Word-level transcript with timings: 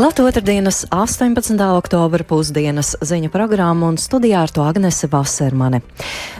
Klāt 0.00 0.16
otrdienas 0.24 0.86
18. 0.96 1.58
oktobra 1.76 2.24
pusdienas 2.24 2.94
ziņu 3.04 3.28
programmu 3.28 3.90
un 3.92 3.98
studijā 4.00 4.38
ar 4.46 4.48
to 4.48 4.62
Agnese 4.64 5.10
Vasermane. 5.12 5.82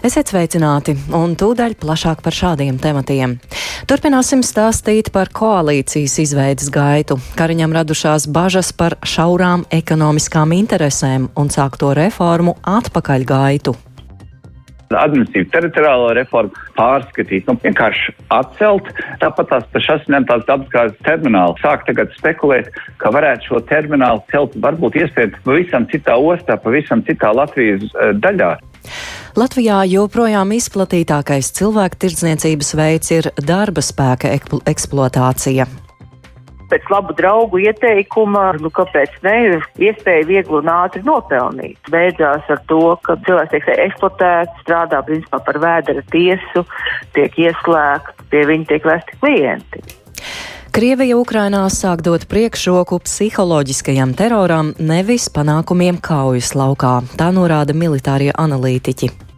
Esiet 0.01 0.33
sveicināti 0.33 0.95
un 1.13 1.35
tūdaļ 1.37 1.75
plašāk 1.83 2.23
par 2.25 2.33
šādiem 2.39 2.79
tematiem. 2.81 3.35
Turpināsim 3.85 4.41
stāstīt 4.41 5.13
par 5.13 5.29
koalīcijas 5.37 6.17
izveidas 6.25 6.73
gaitu. 6.73 7.19
Kariņam 7.37 7.77
radušās 7.77 8.31
bažas 8.33 8.73
par 8.73 8.97
šaurām 9.05 9.69
ekonomiskām 9.69 10.57
interesēm 10.57 11.29
un 11.37 11.53
sākto 11.53 11.93
reformu 12.01 12.57
atpakaļ 12.65 13.29
gaitu 13.29 13.77
administratīvu 14.99 15.51
teritoriālo 15.55 16.09
reformu 16.19 16.55
pārskatīt, 16.79 17.47
nu, 17.47 17.57
vienkārši 17.63 18.15
atcelt. 18.35 18.89
Tāpat 19.23 19.51
tās 19.53 19.69
pašas 19.75 20.09
ņemtās 20.11 20.47
dabasgāzes 20.49 21.05
terminālu 21.07 21.55
sāk 21.63 21.87
tagad 21.87 22.11
spekulēt, 22.19 22.73
ka 23.03 23.13
varētu 23.15 23.53
šo 23.53 23.63
terminālu 23.71 24.25
celt 24.33 24.57
varbūt 24.65 24.99
iespējams 25.05 25.45
pavisam 25.47 25.87
citā 25.93 26.17
ostā, 26.19 26.59
pavisam 26.59 27.05
citā 27.07 27.31
Latvijas 27.37 27.87
uh, 27.93 28.11
daļā. 28.19 28.57
Latvijā 29.39 29.85
joprojām 29.87 30.51
izplatītākais 30.57 31.53
cilvēku 31.55 32.01
tirdzniecības 32.03 32.73
veids 32.75 33.15
ir 33.15 33.31
darba 33.47 33.85
spēka 33.85 34.33
eksploatācija 34.67 35.69
pēc 36.71 36.91
labu 36.93 37.15
draugu 37.19 37.61
ieteikuma, 37.65 38.51
nu 38.63 38.71
kāpēc 38.75 39.17
ne, 39.27 39.37
iespēja 39.83 40.27
viegli 40.29 40.59
un 40.61 40.71
ātri 40.73 41.03
nopelnīt. 41.07 41.79
Beidzās 41.93 42.47
ar 42.51 42.63
to, 42.71 42.83
ka 43.07 43.19
cilvēks 43.27 43.55
tiek 43.55 43.71
eksploatēts, 43.89 44.63
strādā 44.65 45.03
principā 45.07 45.43
par 45.47 45.61
vēdera 45.63 46.05
tiesu, 46.13 46.65
tiek 47.17 47.41
ieslēgts, 47.47 48.29
pie 48.31 48.45
viņa 48.53 48.71
tiek 48.71 48.87
vesti 48.93 49.19
klienti. 49.23 49.85
Krievija 50.71 51.17
Ukrainā 51.19 51.65
sāk 51.75 52.05
dot 52.07 52.29
priekšroku 52.31 53.01
psiholoģiskajam 53.03 54.13
teroram, 54.15 54.71
nevis 54.79 55.27
panākumiem 55.35 55.99
kaujas 55.99 56.53
laukā. 56.55 57.01
Tā 57.19 57.33
norāda 57.35 57.75
militārie 57.75 58.31
analītiķi. 58.31 59.30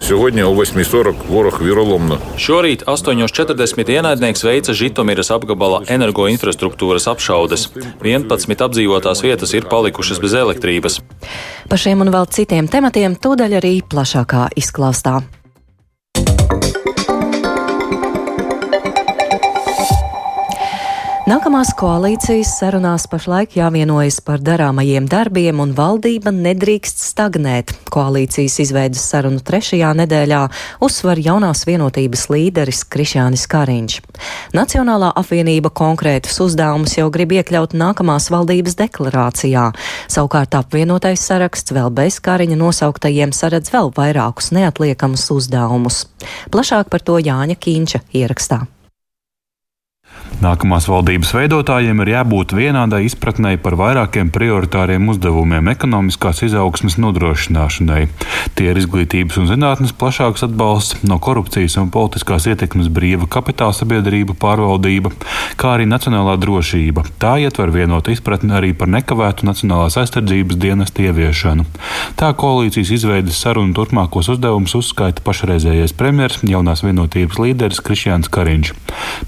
Сьогодні 0.00 0.42
о 0.42 0.54
8.40 0.54 1.14
ворог 1.28 1.62
віроломно. 1.62 2.18
Šorīt 2.38 2.84
8.40 2.84 3.90
ienaidnieks 3.90 4.44
veica 4.44 4.74
Žitomiras 4.74 5.32
apgabala 5.34 5.80
energoinfrastruktūras 5.88 7.08
apšaudes. 7.10 7.70
11 8.04 8.62
apdzīvotās 8.66 9.24
vietas 9.26 9.54
ir 9.54 9.66
palikušas 9.66 10.20
bez 10.22 10.34
elektrības. 10.34 11.00
Par 11.68 11.78
šiem 11.78 12.06
un 12.06 12.12
vēl 12.14 12.28
citiem 12.30 12.68
tematiem 12.70 13.16
tūdaļ 13.18 13.58
arī 13.58 13.80
plašākā 13.82 14.46
izklāstā. 14.54 15.22
Nākamās 21.29 21.69
koalīcijas 21.77 22.49
sarunās 22.57 23.03
pašlaik 23.05 23.51
jāvienojas 23.53 24.15
par 24.25 24.41
darāmajiem 24.41 25.05
darbiem, 25.05 25.59
un 25.61 25.75
valdība 25.77 26.31
nedrīkst 26.33 26.97
stagnēt. 26.97 27.75
Koalīcijas 27.93 28.55
izveidas 28.63 29.03
sarunu 29.11 29.37
trešajā 29.45 29.91
nedēļā 29.99 30.39
uzsver 30.81 31.21
jaunās 31.21 31.61
vienotības 31.69 32.25
līderis 32.33 32.81
Krišānis 32.89 33.45
Kariņš. 33.53 33.99
Nacionālā 34.57 35.11
apvienība 35.21 35.69
konkrētus 35.69 36.41
uzdevumus 36.41 36.97
jau 36.97 37.11
grib 37.13 37.37
iekļaut 37.37 37.77
nākamās 37.77 38.31
valdības 38.33 38.79
deklarācijā. 38.81 39.69
Savukārt 40.09 40.57
apvienotais 40.57 41.21
saraksts 41.21 41.77
vēl 41.77 41.93
bez 42.01 42.17
Kariņa 42.17 42.57
nosauktajiem 42.65 43.37
saredz 43.37 43.69
vēl 43.69 43.93
vairākus 43.93 44.49
neatliekamus 44.57 45.29
uzdevumus. 45.37 46.07
Plašāk 46.49 46.89
par 46.89 47.05
to 47.05 47.21
Jāņa 47.21 47.61
Kīņša 47.61 48.07
ierakstā. 48.09 48.63
Nākamās 50.41 50.87
valdības 50.89 51.35
veidotājiem 51.37 51.99
ir 52.01 52.09
jābūt 52.15 52.55
vienādai 52.57 53.03
izpratnei 53.05 53.59
par 53.61 53.75
vairākiem 53.77 54.31
prioritāriem 54.33 55.11
uzdevumiem 55.13 55.67
ekonomiskās 55.69 56.41
izaugsmes 56.47 56.95
nodrošināšanai. 56.97 58.07
Tie 58.57 58.71
ir 58.71 58.79
izglītības 58.81 59.37
un 59.37 59.45
zinātnes 59.51 59.93
plašāks 59.93 60.47
atbalsts, 60.47 61.03
no 61.05 61.19
korupcijas 61.21 61.77
un 61.77 61.91
politiskās 61.93 62.49
ietekmes 62.49 62.89
brīva 62.89 63.29
kapitāla 63.29 63.75
sabiedrība 63.77 64.33
pārvaldība, 64.41 65.13
kā 65.61 65.75
arī 65.77 65.85
nacionālā 65.85 66.37
drošība. 66.41 67.05
Tā 67.21 67.35
ietver 67.43 67.69
vienotu 67.75 68.15
izpratni 68.15 68.55
arī 68.57 68.73
par 68.73 68.89
nekavētu 68.89 69.45
nacionālās 69.45 69.99
aizsardzības 70.01 70.57
dienestu 70.57 71.05
ieviešanu. 71.05 71.67
Tā 72.17 72.31
koalīcijas 72.33 72.95
izveidas 72.97 73.37
sarunu 73.45 73.75
turpmākos 73.77 74.31
uzdevumus 74.33 74.73
uzskaita 74.79 75.21
pašreizējais 75.25 75.93
premjers, 75.93 76.41
jaunās 76.47 76.81
vienotības 76.81 77.37
līderis 77.45 77.83
Krišjāns 77.85 78.31
Kariņš. 78.33 78.73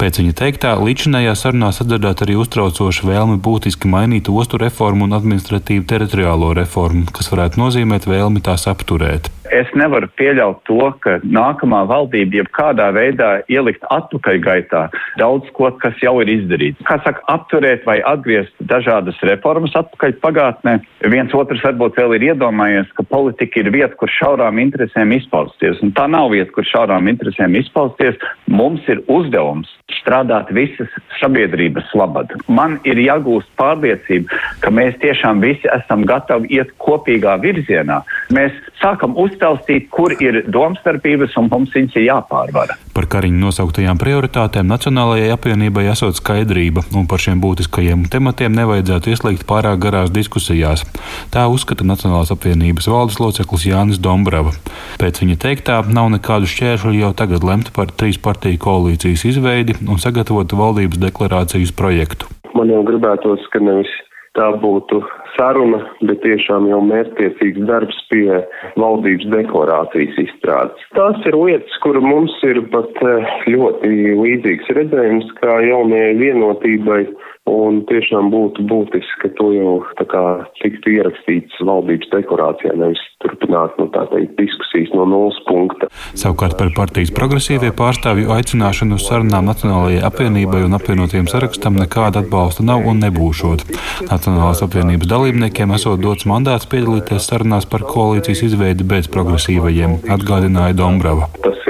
Pēc 0.01 0.21
viņa 0.23 0.38
teiktā, 0.41 0.73
līdz 0.81 1.03
Līdzinājā 1.03 1.33
sarunās 1.35 1.81
atdzirdēt 1.83 2.21
arī 2.23 2.38
uztraucošu 2.39 3.09
vēlmi 3.09 3.35
būtiski 3.44 3.91
mainīt 3.91 4.31
ostu 4.31 4.61
reformu 4.61 5.03
un 5.03 5.17
administratīvu 5.19 5.83
teritoriālo 5.91 6.53
reformu, 6.55 7.09
kas 7.11 7.27
varētu 7.33 7.59
nozīmēt 7.59 8.07
vēlmi 8.07 8.39
tās 8.45 8.69
apturēt 8.71 9.27
es 9.52 9.70
nevaru 9.78 10.08
pieļaut 10.20 10.62
to, 10.68 10.80
ka 11.04 11.18
nākamā 11.24 11.84
valdība 11.90 12.42
jebkādā 12.42 12.90
veidā 12.96 13.30
ielikt 13.52 13.84
atpakaļgaitā 13.94 14.86
daudz 15.20 15.50
ko, 15.58 15.72
kas 15.81 15.98
jau 16.04 16.16
ir 16.24 16.31
izdarīts. 16.31 16.84
Kā 16.88 17.00
saka, 17.04 17.24
apturēt 17.34 17.86
vai 17.88 18.00
atgriezt 18.08 18.54
dažādas 18.70 19.20
reformas 19.28 19.76
atpakaļ 19.80 20.16
pagātnē. 20.24 20.78
Viens 21.14 21.36
otrs 21.38 21.64
varbūt 21.66 22.00
vēl 22.00 22.18
ir 22.18 22.28
iedomājies, 22.31 22.92
ka 22.98 23.06
politika 23.09 23.62
ir 23.62 23.72
vieta, 23.74 23.94
kur 24.00 24.12
šaurām 24.12 24.62
interesēm 24.64 25.16
izpausties. 25.18 25.81
Un 25.84 25.94
tā 25.98 26.08
nav 26.12 26.31
vieta, 26.34 26.52
kur 26.56 26.68
šaurām 26.68 27.10
interesēm 27.12 27.58
izpausties. 27.60 28.20
Mums 28.48 28.86
ir 28.92 29.04
uzdevums 29.12 29.72
strādāt 30.00 30.52
visas 30.56 30.92
sabiedrības 31.20 31.92
labad. 31.98 32.31
Man 32.48 32.80
ir 32.88 33.00
jāgūst 33.02 33.50
pārliecība, 33.60 34.40
ka 34.64 34.72
mēs 34.74 34.98
tiešām 35.04 35.44
visi 35.44 35.70
esam 35.74 36.06
gatavi 36.08 36.52
iet 36.58 36.74
kopīgā 36.84 37.36
virzienā. 37.44 38.02
Mēs 38.33 38.55
sākam 38.81 39.13
uztaustīt, 39.19 39.89
kur 39.94 40.13
ir 40.17 40.41
domstarpības 40.49 41.35
un 41.38 41.49
mums 41.51 41.73
viņas 41.75 41.97
ir 41.99 42.07
jāpārvara. 42.07 42.77
Par 42.95 43.05
Kariņu 43.11 43.41
nosauktajām 43.44 43.99
prioritātēm 44.01 44.69
Nacionālajai 44.69 45.29
apvienībai 45.35 45.85
esot 45.91 46.17
skaidrība, 46.17 46.85
un 46.97 47.05
par 47.09 47.21
šiem 47.21 47.41
būtiskajiem 47.44 48.07
tematiem 48.13 48.55
nevajadzētu 48.57 49.13
ieslīgt 49.13 49.45
pārāk 49.49 49.81
garās 49.85 50.13
diskusijās. 50.13 50.85
Tā 51.33 51.45
uzskata 51.51 51.85
Nacionālās 51.85 52.33
apvienības 52.33 52.89
valdes 52.89 53.19
loceklis 53.21 53.67
Jānis 53.69 54.01
Dombrava. 54.01 54.55
Pēc 55.01 55.21
viņa 55.21 55.38
teiktā 55.45 55.81
nav 55.94 56.09
nekādu 56.15 56.50
šķēršļu 56.50 56.95
jau 57.03 57.11
tagad 57.17 57.45
lemt 57.45 57.73
par 57.75 57.94
trīs 57.94 58.17
partiju 58.17 58.61
koalīcijas 58.65 59.27
izveidi 59.29 59.77
un 59.85 60.01
sagatavot 60.01 60.57
valdības 60.57 61.01
deklarācijas 61.05 61.75
projektu. 61.77 62.31
Man 62.57 62.69
jau 62.73 62.81
gribētos, 62.88 63.45
ka 63.53 63.61
nevis 63.61 63.94
tā 64.38 64.50
būtu 64.61 65.01
saruna, 65.38 65.81
bet 66.07 66.21
tiešām 66.25 66.67
jau 66.69 66.79
mērķtiecīgs 66.85 67.66
darbs 67.69 67.99
pie 68.11 68.39
valdības 68.79 69.29
deklarācijas 69.33 70.19
izstrādes. 70.25 70.88
Tās 70.97 71.19
ir 71.29 71.38
lietas, 71.38 71.77
kur 71.85 71.99
mums 72.03 72.35
ir 72.47 72.61
pat 72.73 73.03
eh, 73.03 73.29
ļoti 73.53 73.94
līdzīgs 74.21 74.73
redzējums 74.79 75.31
kā 75.41 75.59
jaunajai 75.67 76.13
vienotībai 76.21 77.01
Un 77.44 77.81
tiešām 77.90 78.30
būtu 78.31 78.64
būtiski, 78.72 79.18
ka 79.20 79.30
to 79.36 79.50
jau 79.52 79.72
tā 80.00 80.06
kā 80.08 80.22
tiktu 80.62 80.94
ierakstīts 80.96 81.58
valdības 81.68 82.08
dekorācijā, 82.14 82.72
nevis 82.80 83.02
turpināt, 83.20 83.76
nu 83.81 83.90
tā 83.92 84.06
teikt, 84.14 84.38
diskusijas 84.40 84.94
no 84.96 85.04
nulles 85.12 85.36
punkta. 85.50 85.90
Savukārt 86.16 86.56
par 86.59 86.72
partijas 86.78 87.12
progresīvie 87.16 87.74
pārstāvju 87.76 88.31
aicināšanu 88.38 88.96
uz 88.96 89.08
sarunām 89.09 89.50
Nacionālajai 89.52 90.06
apvienībai 90.08 90.62
un 90.64 90.78
apvienotiem 90.80 91.28
sarakstam 91.28 91.76
nekāda 91.81 92.24
atbalsta 92.24 92.64
nav 92.64 92.88
un 92.88 93.04
nebūšot. 93.04 93.68
Nacionālās 94.08 94.64
apvienības 94.64 95.12
dalībniekiem 95.12 95.75
esot 95.75 96.00
dots 96.00 96.30
mandāts 96.30 96.70
piedalīties 96.72 97.28
sarunās 97.28 97.68
par 97.68 97.84
koalīcijas 97.90 98.46
izveidi 98.48 98.88
bez 98.88 99.12
progresīvajiem, 99.12 100.00
atgādināja 100.16 100.80
Dombrava. 100.80 101.28
Tas 101.44 101.62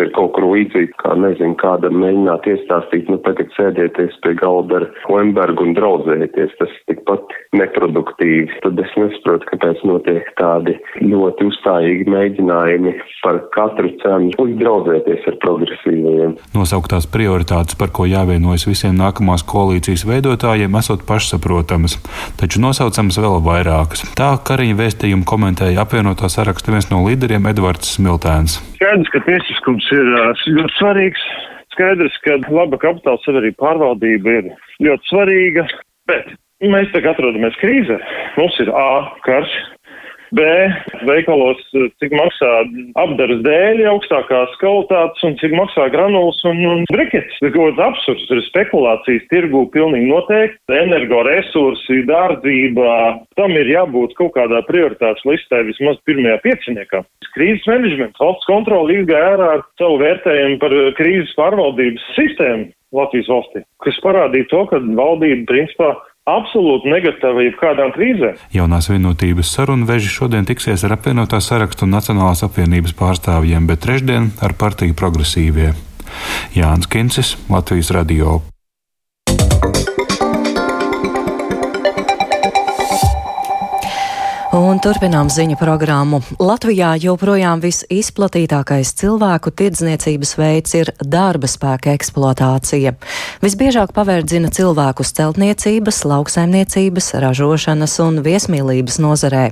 līdzīgi, 0.54 0.94
kā 1.02 1.16
nezinu, 1.20 1.58
kādam 1.62 2.00
mēģināt 2.04 2.48
iestāstīt, 2.54 3.10
nu 3.12 3.20
tagad 3.26 3.52
sēdieties 3.58 4.18
pie 4.24 4.36
galda 4.40 4.82
ar 4.82 4.88
Lembergu 5.12 5.68
un 5.68 5.76
draudzēties, 5.78 6.56
tas 6.60 6.74
tikpat 6.90 7.34
neproduktīvi. 7.58 8.60
Tad 8.64 8.80
es 8.84 8.94
nesaprotu, 9.00 9.50
kāpēc 9.52 9.84
notiek 9.88 10.30
tādi 10.40 10.76
ļoti 11.02 11.50
uzstājīgi 11.50 12.08
mēģinājumi 12.14 12.96
par 13.24 13.40
katru 13.56 13.94
cenu 14.04 14.34
likt 14.40 14.60
draudzēties 14.62 15.30
ar 15.32 15.40
progresīvajiem. 15.44 16.36
Nosauktās 16.58 17.08
prioritātes, 17.12 17.78
par 17.80 17.94
ko 17.96 18.08
jāvienojas 18.10 18.68
visiem 18.70 18.98
nākamās 19.00 19.46
koalīcijas 19.50 20.06
veidotājiem, 20.10 20.80
esot 20.80 21.06
pašsaprotamas, 21.10 21.98
taču 22.40 22.62
nosaucamas 22.64 23.20
vēl 23.24 23.40
vairākas. 23.46 24.06
Tā 24.20 24.34
Kariņa 24.48 24.80
vēstījumu 24.80 25.28
komentēja 25.30 25.86
apvienotā 25.86 26.30
saraksta 26.32 26.74
viens 26.74 26.90
no 26.92 27.04
līderiem 27.08 27.48
Edvards 27.50 27.96
Smiltēns. 27.98 28.60
Skaidrs, 28.76 29.10
ka 29.14 29.22
tiesiskums 29.24 29.86
ir 29.96 30.10
ļoti 30.50 30.80
svarīgs. 30.80 31.26
Skaidrs, 31.74 32.16
ka 32.22 32.38
laba 32.54 32.78
kapitāla 32.78 33.18
sabiedrība 33.24 33.58
pārvaldība 33.64 34.34
ir 34.40 34.50
ļoti 34.86 35.10
svarīga, 35.10 35.64
bet 36.10 36.28
mēs 36.62 36.92
tagad 36.94 37.16
atrodamies 37.16 37.58
krīzē. 37.62 37.98
Mums 38.38 38.60
ir 38.62 38.70
A 38.78 38.90
karš, 39.26 39.56
B. 40.34 40.44
Veikalos, 41.06 41.62
cik 42.02 42.14
maksā 42.18 42.50
apdaras 43.02 43.42
dēļi 43.46 43.86
augstākās 43.92 44.56
kvalitātes 44.62 45.26
un 45.28 45.36
cik 45.42 45.54
maksā 45.58 45.90
granulas 45.94 46.40
un, 46.50 46.62
un 46.72 46.84
brikets. 46.90 47.38
Tas 47.42 47.54
kaut 47.54 47.76
kāds 47.76 47.84
absurds, 47.88 48.26
ir 48.34 48.42
spekulācijas 48.48 49.28
tirgu 49.34 49.66
pilnīgi 49.74 50.10
noteikti. 50.10 50.58
Energoresursi, 50.74 52.02
dārdzība, 52.10 52.94
tam 53.38 53.54
ir 53.58 53.70
jābūt 53.76 54.16
kaut 54.18 54.34
kādā 54.38 54.64
prioritātes 54.70 55.26
listē 55.30 55.62
vismaz 55.68 56.00
pirmajā 56.08 56.40
pieciniekā. 56.46 57.04
Krīzes 57.34 57.68
menedžments, 57.70 58.22
valsts 58.22 58.50
kontroli 58.50 59.02
izgāja 59.02 59.36
ārā 59.36 59.52
ar 59.58 59.68
savu 59.82 60.00
vērtējumu 60.02 60.58
par 60.62 60.76
krīzes 60.98 61.36
pārvaldības 61.38 62.10
sistēmu 62.18 62.72
Latvijas 62.94 63.30
valstī, 63.32 63.64
kas 63.82 63.96
parādīja 64.06 64.50
to, 64.52 64.60
ka 64.70 64.78
valdība 64.82 65.48
principā 65.50 65.94
absolūti 66.30 66.92
negatava 66.92 67.44
jebkādām 67.44 67.92
krīzēm. 67.96 68.40
Jaunās 68.56 68.88
vienotības 68.92 69.52
sarunu 69.58 69.88
veži 69.90 70.12
šodien 70.12 70.48
tiksies 70.48 70.86
ar 70.88 70.96
apvienotā 70.98 71.42
sarakstu 71.44 71.88
un 71.88 71.96
Nacionālās 71.98 72.46
apvienības 72.48 72.96
pārstāvjiem, 73.00 73.68
bet 73.68 73.84
trešdien 73.84 74.32
ar 74.44 74.56
partiju 74.60 74.96
progresīvie. 74.96 75.74
Jānis 76.56 76.88
Kincis, 76.88 77.36
Latvijas 77.52 77.92
radio. 77.96 78.42
Turpinām 84.84 85.30
ziņu 85.32 85.56
programmu. 85.56 86.18
Latvijā 86.44 86.90
joprojām 87.00 87.62
visizplatītākais 87.64 88.92
cilvēku 89.00 89.54
tirdzniecības 89.56 90.34
veids 90.36 90.76
ir 90.76 90.92
darba 91.00 91.48
spēka 91.48 91.94
eksploatācija. 91.96 92.92
Visbiežāk 93.46 93.94
pavērdzina 93.96 94.52
cilvēkus 94.52 95.16
celtniecības, 95.16 96.04
lauksaimniecības, 96.12 97.14
ražošanas 97.24 97.96
un 98.04 98.20
viesmīlības 98.28 99.00
nozarē. 99.06 99.46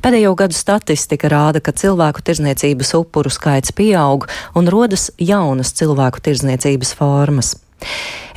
Pēdējo 0.00 0.32
gadu 0.40 0.56
statistika 0.56 1.28
rāda, 1.28 1.60
ka 1.60 1.76
cilvēku 1.76 2.24
tirdzniecības 2.24 2.96
upuru 3.02 3.32
skaits 3.32 3.76
pieaug 3.76 4.30
un 4.56 4.72
rodas 4.72 5.10
jaunas 5.20 5.76
cilvēku 5.76 6.24
tirdzniecības 6.24 6.96
formas. 6.96 7.58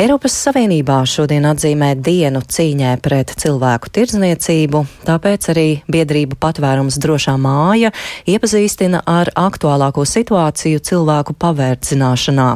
Eiropas 0.02 0.34
Savienībā 0.34 1.04
šodien 1.06 1.46
atzīmē 1.46 1.92
dienu 2.02 2.42
cīņai 2.42 2.96
pret 3.06 3.30
cilvēku 3.38 3.92
tirdzniecību, 3.94 4.80
tāpēc 5.06 5.46
arī 5.54 5.66
biedrība 5.86 6.38
patvērums 6.42 6.98
drošā 7.04 7.36
māja 7.38 7.92
iepazīstina 8.26 9.04
ar 9.06 9.30
aktuālāko 9.38 10.06
situāciju 10.10 10.82
cilvēku 10.90 11.36
pavērdzināšanā. 11.38 12.48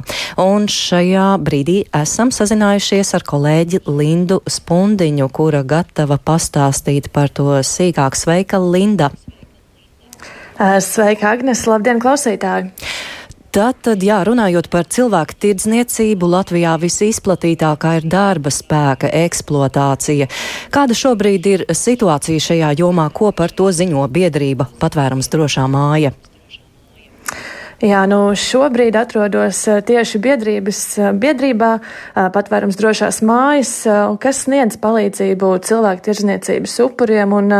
Un 0.41 0.65
šajā 0.71 1.27
brīdī 1.43 1.83
esam 1.95 2.33
sazinājušies 2.33 3.13
ar 3.19 3.25
kolēģi 3.27 3.83
Lindu 3.85 4.41
Spundiņu, 4.49 5.29
kura 5.29 5.61
gatava 5.61 6.17
pastāstīt 6.17 7.11
par 7.13 7.29
to 7.29 7.59
sīkāk. 7.61 8.17
Sveika, 8.17 8.57
Linda! 8.57 9.11
Sveika, 10.57 11.35
Agnes! 11.35 11.67
Labdien, 11.69 12.01
klausītāji! 12.01 12.73
Tātad, 13.57 14.03
jā, 14.05 14.19
runājot 14.21 14.67
par 14.69 14.85
cilvēku 14.85 15.33
tirdzniecību, 15.41 16.27
Latvijā 16.29 16.75
visizplatītākā 16.77 17.95
ir 17.97 18.05
darba 18.05 18.51
spēka 18.53 19.09
eksploatācija. 19.23 20.27
Kāda 20.69 20.93
šobrīd 20.93 21.49
ir 21.49 21.63
situācija 21.73 22.43
šajā 22.51 22.69
jomā, 22.77 23.07
ko 23.09 23.31
par 23.33 23.49
to 23.49 23.71
ziņo 23.73 24.05
biedrība 24.13 24.69
patvērums 24.77 25.33
drošā 25.33 25.65
māja? 25.73 26.13
Jā, 27.77 27.99
nu 28.09 28.31
šobrīd 28.33 28.95
atrodos 28.97 29.59
eh, 29.69 29.83
tieši 29.85 30.17
biedrības 30.17 30.79
eh, 30.97 31.11
biedrībā 31.13 31.69
eh, 31.77 32.29
patvērums 32.33 32.79
drošās 32.79 33.19
mājas, 33.21 33.73
kas 34.17 34.39
sniedz 34.47 34.79
palīdzību 34.81 35.51
cilvēku 35.61 36.07
tirzniecības 36.09 36.73
upuriem, 36.87 37.35
un, 37.37 37.53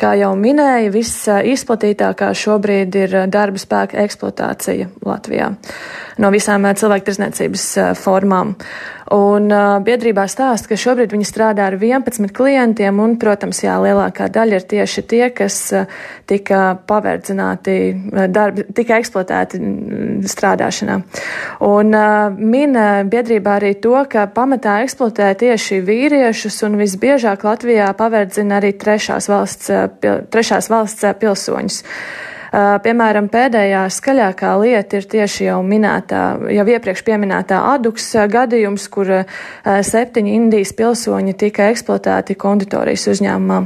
kā 0.00 0.14
jau 0.16 0.32
minēja, 0.40 0.88
visizplatītākā 0.94 2.32
šobrīd 2.32 2.96
ir 2.96 3.16
darba 3.28 3.60
spēka 3.60 4.00
eksploatācija 4.06 4.88
Latvijā 5.04 5.52
no 6.18 6.30
visām 6.34 6.66
cilvēku 6.78 7.08
tirzniecības 7.08 7.66
formām. 7.98 8.54
Un 9.14 9.46
uh, 9.48 9.78
biedrībā 9.80 10.26
stāsta, 10.28 10.68
ka 10.68 10.76
šobrīd 10.76 11.14
viņi 11.14 11.24
strādā 11.24 11.70
ar 11.70 11.78
11 11.80 12.28
klientiem, 12.36 12.98
un, 13.00 13.14
protams, 13.20 13.62
jā, 13.64 13.78
lielākā 13.80 14.26
daļa 14.34 14.58
ir 14.58 14.66
tieši 14.68 15.04
tie, 15.08 15.22
kas 15.32 15.56
tika 16.28 16.76
paverdzināti, 16.88 17.78
darbi, 18.28 18.66
tika 18.76 18.98
eksploatēti 19.00 19.62
strādāšanā. 20.28 20.98
Un 21.64 21.96
min 22.36 22.76
biedrībā 23.08 23.56
arī 23.56 23.74
to, 23.80 23.96
ka 24.12 24.26
pamatā 24.34 24.82
eksploatē 24.84 25.32
tieši 25.40 25.80
vīriešus, 25.88 26.60
un 26.68 26.76
visbiežāk 26.82 27.48
Latvijā 27.48 27.88
paverdzina 27.96 28.60
arī 28.60 28.74
trešās 28.76 29.32
valsts, 29.32 29.72
trešās 30.34 30.68
valsts 30.68 31.08
pilsoņus. 31.22 31.84
Piemēram, 32.52 33.28
pēdējā 33.28 33.82
skaļākā 33.92 34.54
lieta 34.62 34.96
ir 34.96 35.08
tieši 35.12 35.48
jau 35.50 35.58
minētā, 35.66 36.22
jau 36.54 36.64
iepriekš 36.72 37.02
pieminētā 37.04 37.58
aduks 37.74 38.06
gadījums, 38.32 38.86
kur 38.92 39.10
septiņi 39.64 40.36
Indijas 40.38 40.72
pilsoņi 40.78 41.36
tika 41.38 41.68
eksploatēti 41.72 42.38
konditorijas 42.40 43.08
uzņēmumā. 43.12 43.60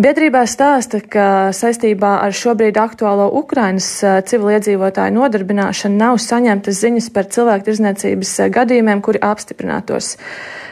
Biedrībā 0.00 0.44
stāsta, 0.48 1.00
ka 1.00 1.26
saistībā 1.56 2.18
ar 2.26 2.36
šobrīd 2.36 2.76
aktuālo 2.80 3.30
Ukrainas 3.40 3.88
civiliedzīvotāju 4.28 5.16
nodarbināšanu 5.16 6.00
nav 6.00 6.20
saņemtas 6.20 6.80
ziņas 6.84 7.10
par 7.16 7.28
cilvēku 7.32 7.70
tirzniecības 7.70 8.36
gadījumiem, 8.52 9.04
kuri 9.04 9.22
apstiprinātos. 9.24 10.16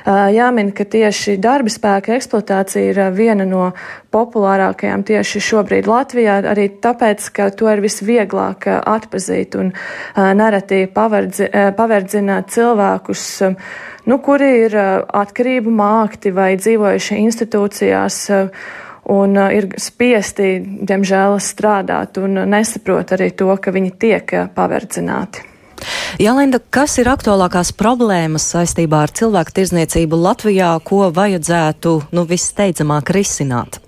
Jāmin, 0.09 0.71
ka 0.73 0.87
tieši 0.89 1.35
darba 1.43 1.69
spēka 1.69 2.15
eksploatācija 2.17 2.93
ir 2.93 3.01
viena 3.13 3.45
no 3.45 3.73
populārākajām 4.15 5.03
tieši 5.05 5.43
šobrīd 5.45 5.89
Latvijā, 5.91 6.39
arī 6.49 6.69
tāpēc, 6.81 7.27
ka 7.37 7.51
to 7.53 7.69
ir 7.69 7.83
visvieglāk 7.85 8.65
atpazīt 8.79 9.59
un 9.61 9.75
nereti 10.17 10.87
paverdzi, 10.95 11.51
paverdzina 11.77 12.41
cilvēkus, 12.49 13.25
nu, 14.09 14.19
kuri 14.25 14.51
ir 14.65 14.79
atkarību 14.79 15.77
mākti 15.77 16.33
vai 16.33 16.55
dzīvojuši 16.57 17.21
institūcijās 17.27 18.23
un 19.13 19.43
ir 19.53 19.69
spiesti, 19.81 20.57
diemžēl, 20.89 21.37
strādāt 21.43 22.21
un 22.23 22.47
nesaprot 22.49 23.17
arī 23.19 23.33
to, 23.37 23.53
ka 23.61 23.77
viņi 23.77 23.95
tiek 24.01 24.37
paverdzināti. 24.57 25.48
Jā, 26.19 26.33
Linda, 26.35 26.59
kas 26.59 26.97
ir 26.99 27.11
aktuālākās 27.13 27.73
problēmas 27.77 28.47
saistībā 28.55 29.05
ar 29.07 29.13
cilvēku 29.15 29.55
tirzniecību 29.61 30.19
Latvijā, 30.19 30.73
ko 30.85 31.11
vajadzētu 31.15 31.99
nu, 32.17 32.25
visteidzamāk 32.29 33.13
risināt? 33.15 33.83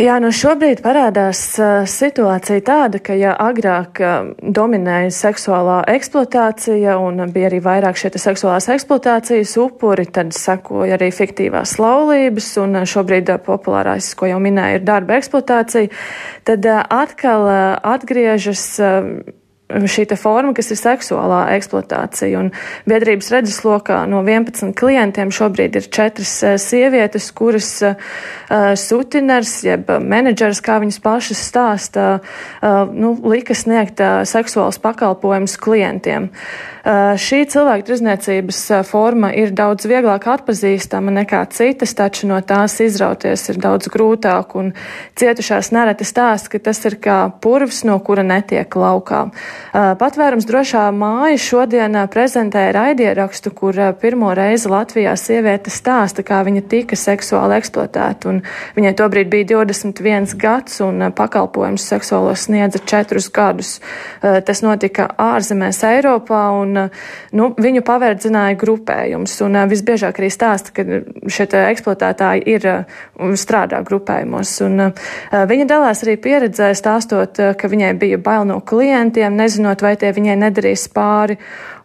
Jā, 0.00 0.14
nu 0.24 0.30
šobrīd 0.32 0.80
parādās 0.80 1.40
uh, 1.60 1.82
situācija 1.84 2.62
tāda, 2.64 2.96
ka 3.04 3.12
ja 3.12 3.34
agrāk 3.36 3.98
uh, 4.00 4.30
dominēja 4.40 5.10
seksuālā 5.12 5.82
eksploatācija 5.92 6.94
un 6.96 7.20
bija 7.34 7.50
arī 7.50 7.58
vairāk 7.60 8.00
šie 8.00 8.10
seksuālās 8.16 8.70
eksploatācijas 8.72 9.52
upuri, 9.60 10.06
tad 10.08 10.32
sekoja 10.32 10.96
arī 10.96 11.10
fiktīvās 11.12 11.76
laulības 11.82 12.48
un 12.64 12.80
uh, 12.80 12.88
šobrīd 12.88 13.34
populārais, 13.44 14.08
ko 14.16 14.32
jau 14.32 14.40
minēja, 14.40 14.80
ir 14.80 14.88
darba 14.88 15.20
eksploatācija, 15.20 15.92
tad 16.48 16.72
atkal 16.72 17.46
atgriežas. 17.92 18.66
Šī 19.72 20.04
forma, 20.20 20.52
kas 20.56 20.68
ir 20.74 20.78
seksuālā 20.80 21.40
eksploatācija. 21.56 22.40
Un 22.40 22.50
biedrības 22.88 23.30
redzeslokā 23.32 24.02
no 24.10 24.20
11 24.26 24.74
klientiem 24.76 25.32
šobrīd 25.32 25.78
ir 25.80 25.88
četras 25.92 26.34
eh, 26.44 26.58
sievietes, 26.60 27.30
kuras 27.36 27.70
uh, 27.86 27.96
sutiners, 28.78 29.54
jeb 29.64 29.88
menedžers, 30.02 30.60
kā 30.64 30.76
viņas 30.82 31.00
pašas 31.04 31.40
stāsta, 31.48 32.08
uh, 32.18 32.82
nu, 32.92 33.14
lika 33.32 33.56
sniegt 33.56 34.02
uh, 34.02 34.26
seksuāls 34.28 34.80
pakalpojums 34.82 35.56
klientiem. 35.62 36.28
Uh, 36.28 36.81
šī 36.82 37.44
cilvēku 37.46 37.86
tirzniecības 37.86 38.60
forma 38.88 39.28
ir 39.38 39.52
daudz 39.54 39.86
vieglāk 39.86 40.24
atpazīstama 40.26 41.12
nekā 41.14 41.44
citas, 41.54 41.94
taču 41.94 42.26
no 42.26 42.40
tās 42.42 42.80
izrauties 42.82 43.44
ir 43.52 43.60
daudz 43.62 43.86
grūtāk, 43.92 44.56
un 44.58 44.72
cietušās 45.18 45.70
nereti 45.74 46.06
stāsta, 46.08 46.50
ka 46.50 46.58
tas 46.70 46.82
ir 46.88 46.98
kā 47.02 47.18
purvs, 47.42 47.84
no 47.86 47.98
kura 48.02 48.24
netiek 48.26 48.66
laukā. 48.74 49.20
Patvērums 49.72 50.48
drošā 50.48 50.88
māja 50.96 51.38
šodien 51.38 51.94
prezentē 52.10 52.64
raidierakstu, 52.74 53.54
kur 53.54 53.78
pirmo 54.02 54.32
reizi 54.34 54.72
Latvijā 54.72 55.14
sieviete 55.14 55.70
stāsta, 55.70 56.26
kā 56.26 56.42
viņa 56.42 56.64
tika 56.66 56.98
seksuāli 56.98 57.60
eksploatēta. 57.60 58.34
Viņai 58.74 58.94
tobrīd 58.98 59.30
bija 59.30 59.52
21 59.54 60.34
gads 60.40 60.80
un 60.82 61.12
pakalpojums 61.14 61.86
seksuālos 61.94 62.48
sniedza 62.48 62.82
4 62.82 63.22
gadus. 63.30 63.76
Tas 64.20 64.66
notika 64.66 65.08
ārzemēs 65.20 65.82
Eiropā 65.86 66.42
un 66.58 66.71
un 66.72 66.90
nu, 67.36 67.48
viņu 67.60 67.82
paverdzināja 67.86 68.56
grupējums. 68.60 69.34
Un 69.46 69.58
visbiežāk 69.70 70.20
arī 70.20 70.30
stāsta, 70.32 70.74
ka 70.74 70.84
šie 71.30 71.46
eksploatētāji 71.60 72.44
ir 72.54 72.68
strādā 73.40 73.82
grupējumos. 73.86 74.54
Un 74.66 74.88
viņa 75.52 75.68
dalās 75.70 76.04
arī 76.06 76.16
pieredzē 76.22 76.72
stāstot, 76.78 77.40
ka 77.58 77.72
viņai 77.72 77.92
bija 78.00 78.20
bail 78.22 78.46
no 78.48 78.60
klientiem, 78.60 79.36
nezinot, 79.36 79.84
vai 79.84 79.96
tie 80.00 80.12
viņai 80.14 80.38
nedarīs 80.46 80.88
pāri. 80.92 81.38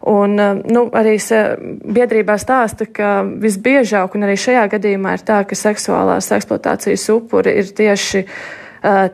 Un, 0.08 0.38
nu, 0.38 0.84
arī 0.94 1.16
biedrībā 1.18 2.38
stāsta, 2.38 2.86
ka 2.86 3.18
visbiežāk, 3.26 4.14
un 4.14 4.28
arī 4.28 4.38
šajā 4.38 4.68
gadījumā 4.76 5.16
ir 5.18 5.26
tā, 5.26 5.42
ka 5.44 5.58
seksuālās 5.58 6.30
eksploatācijas 6.36 7.08
upuri 7.16 7.56
ir 7.58 7.72
tieši 7.76 8.22
uh, 8.22 8.38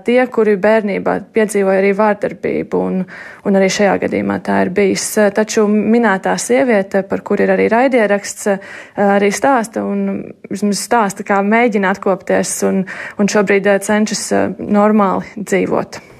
tie, 0.05 0.21
kuri 0.33 0.57
bērnībā 0.61 1.17
piedzīvoja 1.35 1.83
arī 1.83 1.93
vārdarbību, 1.97 2.81
un, 2.81 3.03
un 3.45 3.59
arī 3.61 3.71
šajā 3.73 3.97
gadījumā 4.07 4.39
tā 4.45 4.61
ir 4.65 4.73
bijis. 4.77 5.07
Taču 5.35 5.67
minētā 5.71 6.37
sieviete, 6.41 7.05
par 7.09 7.25
kur 7.27 7.43
ir 7.45 7.55
arī 7.55 7.69
raidieraksts, 7.73 8.49
uh, 8.53 8.73
arī 9.17 9.31
stāsta, 9.35 9.85
un 9.85 10.35
stāsta, 10.77 11.27
kā 11.27 11.43
mēģina 11.45 11.95
atkopties, 11.95 12.57
un, 12.69 12.83
un 13.19 13.31
šobrīd 13.31 13.69
cenšas 13.85 14.27
normāli 14.59 15.45
dzīvot. 15.45 16.14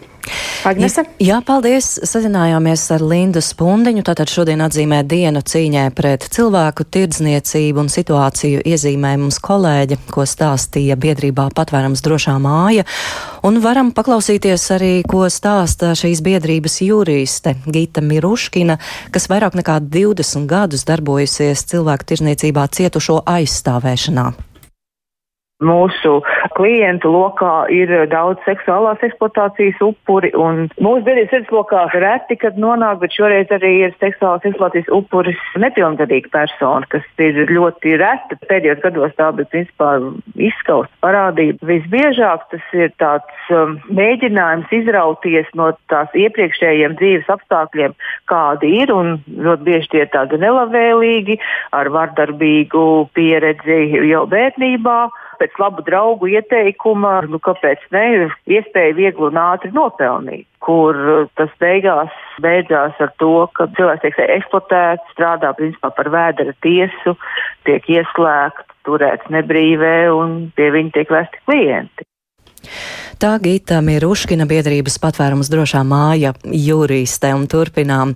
Agnese? 0.65 1.05
Jā, 1.21 1.41
paldies. 1.45 1.87
Sazinājāmies 2.09 2.85
ar 2.95 3.03
Lindu 3.05 3.43
Spundiņu. 3.45 4.05
Tātad 4.07 4.31
šodien 4.33 4.63
atzīmē 4.65 5.03
dienu 5.09 5.43
cīņai 5.45 5.91
pret 5.97 6.25
cilvēku 6.33 6.87
tirdzniecību 6.89 7.83
un 7.83 7.91
situāciju 7.93 8.63
iezīmē 8.65 9.15
mums 9.21 9.41
kolēģi, 9.45 9.99
ko 10.15 10.25
stāstīja 10.29 10.97
biedrībā 11.01 11.51
patvērams 11.57 12.05
drošā 12.05 12.39
māja. 12.41 12.87
Un 13.45 13.61
varam 13.65 13.93
paklausīties 13.93 14.65
arī, 14.79 14.95
ko 15.09 15.27
stāsta 15.29 15.93
šīs 15.99 16.25
biedrības 16.25 16.81
juriste 16.87 17.57
Gita 17.69 18.01
Miruškina, 18.05 18.79
kas 19.13 19.29
vairāk 19.29 19.61
nekā 19.61 19.79
20 19.85 20.49
gadus 20.49 20.89
darbojusies 20.89 21.67
cilvēku 21.75 22.09
tirdzniecībā 22.15 22.67
cietušo 22.73 23.21
aizstāvēšanā. 23.37 24.33
Mūsu 25.65 26.19
klientu 26.59 27.13
lokā 27.15 27.67
ir 27.73 27.91
daudz 28.13 28.43
seksuālās 28.49 29.03
eksploatācijas 29.07 29.81
upuri, 29.85 30.33
mūsu 30.35 31.05
biedrības 31.07 31.33
sirdslokā 31.33 31.87
reti, 31.95 32.37
kad 32.41 32.59
nonāk, 32.61 33.01
bet 33.03 33.17
šoreiz 33.17 33.53
arī 33.55 33.73
ir 33.87 33.97
seksuālās 34.03 34.45
eksploatācijas 34.49 34.93
upuris 34.95 35.41
nepilngadīga 35.61 36.33
persona, 36.35 36.87
kas 36.93 37.07
ir 37.23 37.45
ļoti 37.51 37.97
reta. 38.01 38.39
Pēdējos 38.49 38.83
gados 38.85 39.17
tā 39.19 39.31
bija 39.37 39.51
principā 39.53 39.91
izskausta 40.37 40.93
parādība. 41.05 41.65
Visbiežāk 41.69 42.47
tas 42.53 42.73
ir 42.77 42.93
tāds 43.01 43.53
um, 43.55 43.79
mēģinājums 43.95 44.73
izrauties 44.81 45.51
no 45.59 45.71
tās 45.93 46.13
iepriekšējiem 46.19 46.97
dzīves 47.01 47.31
apstākļiem, 47.35 47.97
kādi 48.31 48.73
ir, 48.83 48.93
un 48.95 49.19
ļoti 49.29 49.69
bieži 49.69 49.93
tie 49.93 50.05
ir 50.05 50.13
tādi 50.15 50.41
nelabvēlīgi, 50.43 51.39
ar 51.77 51.91
vardarbīgu 51.95 52.87
pieredzi 53.17 53.81
jau 54.11 54.25
bērnībā 54.31 54.99
pēc 55.45 55.61
labu 55.61 55.85
draugu 55.85 56.33
ieteikuma, 56.33 57.21
nu 57.29 57.39
kāpēc 57.45 57.85
ne, 57.93 58.31
iespēja 58.49 58.97
viegli 58.97 59.29
un 59.29 59.41
ātri 59.45 59.73
nopelnīt 59.77 60.49
kur 60.65 60.97
tas 61.37 61.51
beigās 61.61 62.13
beidzās 62.41 62.97
ar 63.05 63.11
to, 63.21 63.33
ka 63.57 63.67
cilvēks 63.77 64.05
tiek 64.05 64.21
eksploatēts, 64.39 65.11
strādā 65.13 65.53
principā 65.59 65.91
par 65.93 66.09
vēdera 66.15 66.55
tiesu, 66.65 67.13
tiek 67.69 67.85
ieslēgts, 67.99 68.71
turēts 68.89 69.29
nebrīvē 69.33 69.97
un 70.15 70.37
pie 70.57 70.71
viņa 70.73 70.97
tiek 70.97 71.13
vesti 71.13 71.43
klienti. 71.45 72.09
Tā 73.23 73.37
Gita 73.41 73.79
Miruškina 73.81 74.45
biedrības 74.49 74.97
patvērums 75.01 75.49
drošā 75.53 75.81
māja 75.87 76.35
jūrīste 76.45 77.31
un 77.37 77.47
turpinām. 77.51 78.15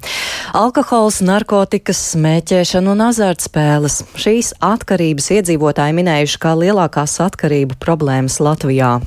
Alkohols, 0.59 1.21
narkotikas, 1.25 2.01
smēķēšana 2.13 2.93
un 2.93 3.05
azartspēles. 3.07 4.01
Šīs 4.19 4.53
atkarības 4.65 5.31
iedzīvotāji 5.39 5.97
minējuši 6.01 6.41
kā 6.43 6.55
lielākās 6.59 7.19
atkarību 7.25 7.79
problēmas 7.83 8.41
Latvijā. 8.43 8.99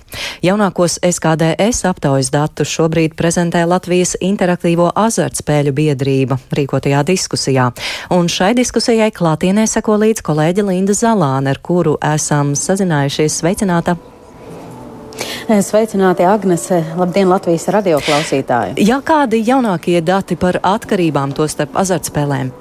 Jaunākos 0.45 0.97
SKDS 1.05 1.83
aptaujas 1.91 2.31
datus 2.33 2.71
šobrīd 2.71 3.17
prezentē 3.19 3.65
Latvijas 3.69 4.15
interaktīvo 4.21 4.89
azartspēļu 4.97 5.75
biedrība 5.75 6.39
rīkotajā 6.55 7.03
diskusijā. 7.11 7.71
Un 8.15 8.31
šai 8.31 8.53
diskusijai 8.57 9.11
klātienē 9.13 9.67
seko 9.69 9.99
līdz 10.01 10.25
kolēģi 10.25 10.65
Linda 10.71 10.97
Zalāne, 10.97 11.53
ar 11.53 11.61
kuru 11.61 11.99
esam 12.15 12.55
sazinājušies. 12.57 13.41
Sveicināta! 13.43 13.99
Sveicināti, 15.61 16.23
Agnese! 16.27 16.79
Labdien, 16.97 17.29
Latvijas 17.31 17.67
radioklausītāji! 17.75 18.79
Jā, 18.87 19.01
kādi 19.03 19.43
jaunākie 19.43 19.99
dati 20.05 20.37
par 20.39 20.61
atkarībām 20.63 21.35
to 21.35 21.47
starp 21.51 21.75
azartspēlēm? 21.81 22.60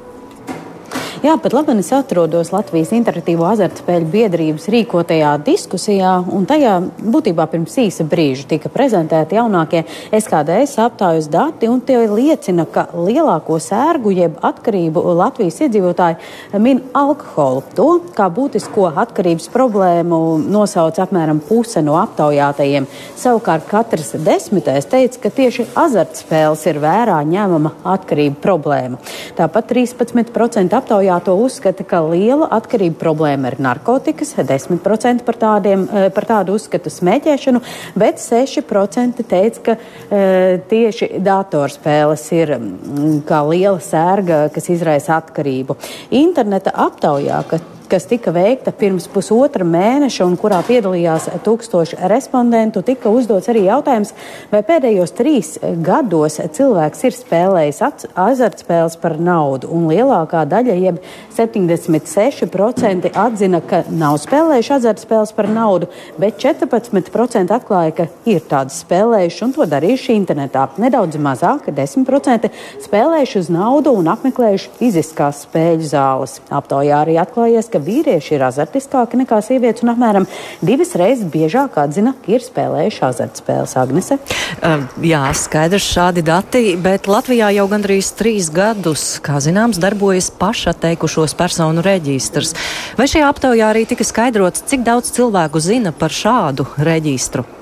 Jā, 1.21 1.35
pat 1.37 1.53
labi, 1.53 1.75
es 1.77 1.91
atrodos 1.93 2.49
Latvijas 2.49 2.95
Interaktīvo 2.97 3.45
azartspēļu 3.45 4.07
biedrības 4.09 4.65
rīkotajā 4.73 5.35
diskusijā, 5.45 6.15
un 6.33 6.47
tajā 6.49 6.79
būtībā 6.97 7.45
pirms 7.53 7.75
īsa 7.83 8.07
brīža 8.09 8.47
tika 8.49 8.71
prezentēti 8.73 9.37
jaunākie 9.37 9.83
SKDS 10.17 10.79
aptaujas 10.81 11.29
dati, 11.29 11.69
un 11.69 11.83
tie 11.85 11.99
liecina, 12.09 12.65
ka 12.65 12.87
lielāko 12.97 13.59
sērgu 13.61 14.15
jeb 14.17 14.39
atkarību 14.49 15.03
Latvijas 15.19 15.61
iedzīvotāji 15.67 16.57
min 16.65 16.81
alkoholu. 16.97 17.67
To 17.77 17.91
kā 18.17 18.31
būtisko 18.33 18.89
atkarības 19.05 19.51
problēmu 19.53 20.23
nosauc 20.49 21.03
apmēram 21.05 21.45
puse 21.51 21.85
no 21.85 21.99
aptaujātajiem. 22.01 22.89
Savukārt 23.21 23.69
katrs 23.69 24.15
desmitais 24.25 24.89
teica, 24.89 25.21
ka 25.27 25.35
tieši 25.37 25.69
azartspēles 25.85 26.65
ir 26.73 26.81
vērā 26.81 27.21
ņemama 27.29 27.77
atkarība 27.93 28.41
problēma. 28.49 29.05
Tāpat 29.37 29.69
13% 29.77 30.81
aptaujā 30.81 31.10
aptaujā 31.11 31.25
to 31.25 31.35
uzskata, 31.43 31.85
ka 31.85 32.01
liela 32.07 32.47
atkarība 32.55 32.99
problēma 33.01 33.51
ir 33.51 33.59
narkotikas, 33.63 34.35
10% 34.37 35.25
par, 35.25 35.37
tādiem, 35.37 35.89
eh, 35.91 36.11
par 36.11 36.25
tādu 36.25 36.55
uzskatu 36.55 36.91
smēķēšanu, 36.91 37.61
bet 37.97 38.19
6% 38.19 39.25
teica, 39.27 39.61
ka 39.63 39.77
e, 40.11 40.61
tieši 40.69 41.21
datorspēles 41.21 42.25
ir 42.33 42.55
mm, 42.59 43.23
kā 43.27 43.43
liela 43.49 43.81
sērga, 43.81 44.51
kas 44.53 44.71
izraisa 44.71 45.19
atkarību. 45.19 45.77
Interneta 46.11 46.73
aptaujā, 46.75 47.43
ka 47.49 47.59
kas 47.91 48.07
tika 48.07 48.31
veikta 48.35 48.71
pirms 48.77 49.09
pusotra 49.11 49.65
mēneša 49.67 50.27
un 50.29 50.37
kurā 50.39 50.61
piedalījās 50.67 51.27
tūkstoši 51.45 51.99
respondentu, 52.11 52.83
tika 52.87 53.11
uzdots 53.11 53.51
arī 53.51 53.65
jautājums, 53.67 54.13
vai 54.53 54.61
pēdējos 54.67 55.15
trīs 55.19 55.57
gados 55.83 56.39
cilvēks 56.55 57.03
ir 57.09 57.17
spēlējis 57.17 57.81
azartspēles 58.15 58.97
par 59.03 59.17
naudu. 59.19 59.71
Un 59.75 59.89
lielākā 59.91 60.45
daļa, 60.51 60.77
jeb 60.85 61.01
76% 61.35 63.11
atzina, 63.25 63.63
ka 63.65 63.83
nav 63.91 64.21
spēlējuši 64.23 64.75
azartspēles 64.77 65.35
par 65.35 65.51
naudu, 65.51 65.91
bet 66.21 66.39
14% 66.43 67.57
atklāja, 67.57 67.97
ka 67.97 68.09
ir 68.31 68.45
tādas 68.51 68.79
spēlējuši 68.85 69.45
un 69.49 69.57
to 69.57 69.67
darījuši 69.75 70.19
internetā. 70.21 70.69
Nedaudz 70.81 71.19
mazāk, 71.19 71.73
10% 71.75 72.51
spēlējuši 72.87 73.43
uz 73.43 73.51
naudu 73.51 73.97
un 73.99 74.13
apmeklējuši 74.15 74.75
fiziskās 74.79 75.45
spēļu 75.49 75.91
zāles. 75.91 76.39
Aptaujā 76.55 77.03
arī 77.03 77.19
atklājies, 77.21 77.71
ka 77.73 77.80
ka 77.81 77.87
vīrieši 77.87 78.37
ir 78.37 78.45
azartiskāki 78.45 79.19
nekā 79.23 79.41
sievietes 79.45 79.85
un 79.85 79.95
apmēram 79.95 80.27
divas 80.61 80.93
reizes 80.99 81.29
biežāk 81.31 81.79
atzina, 81.81 82.13
ka 82.25 82.35
ir 82.35 82.45
spēlējuši 82.45 83.05
azartspēles. 83.09 83.77
Agnese? 83.81 84.19
Uh, 84.61 84.85
jā, 85.05 85.23
skaidrs 85.37 85.87
šādi 85.89 86.25
dati, 86.27 86.77
bet 86.81 87.09
Latvijā 87.09 87.51
jau 87.57 87.67
gandrīz 87.71 88.13
trīs 88.19 88.51
gadus, 88.53 89.19
kā 89.25 89.41
zināms, 89.41 89.81
darbojas 89.81 90.31
pašatteikušos 90.41 91.37
personu 91.39 91.85
reģistrs. 91.87 92.55
Vai 92.99 93.09
šajā 93.11 93.31
aptaujā 93.31 93.71
arī 93.73 93.87
tika 93.89 94.05
skaidrots, 94.07 94.67
cik 94.69 94.85
daudz 94.87 95.15
cilvēku 95.17 95.63
zina 95.63 95.95
par 95.97 96.13
šādu 96.15 96.69
reģistru? 96.81 97.60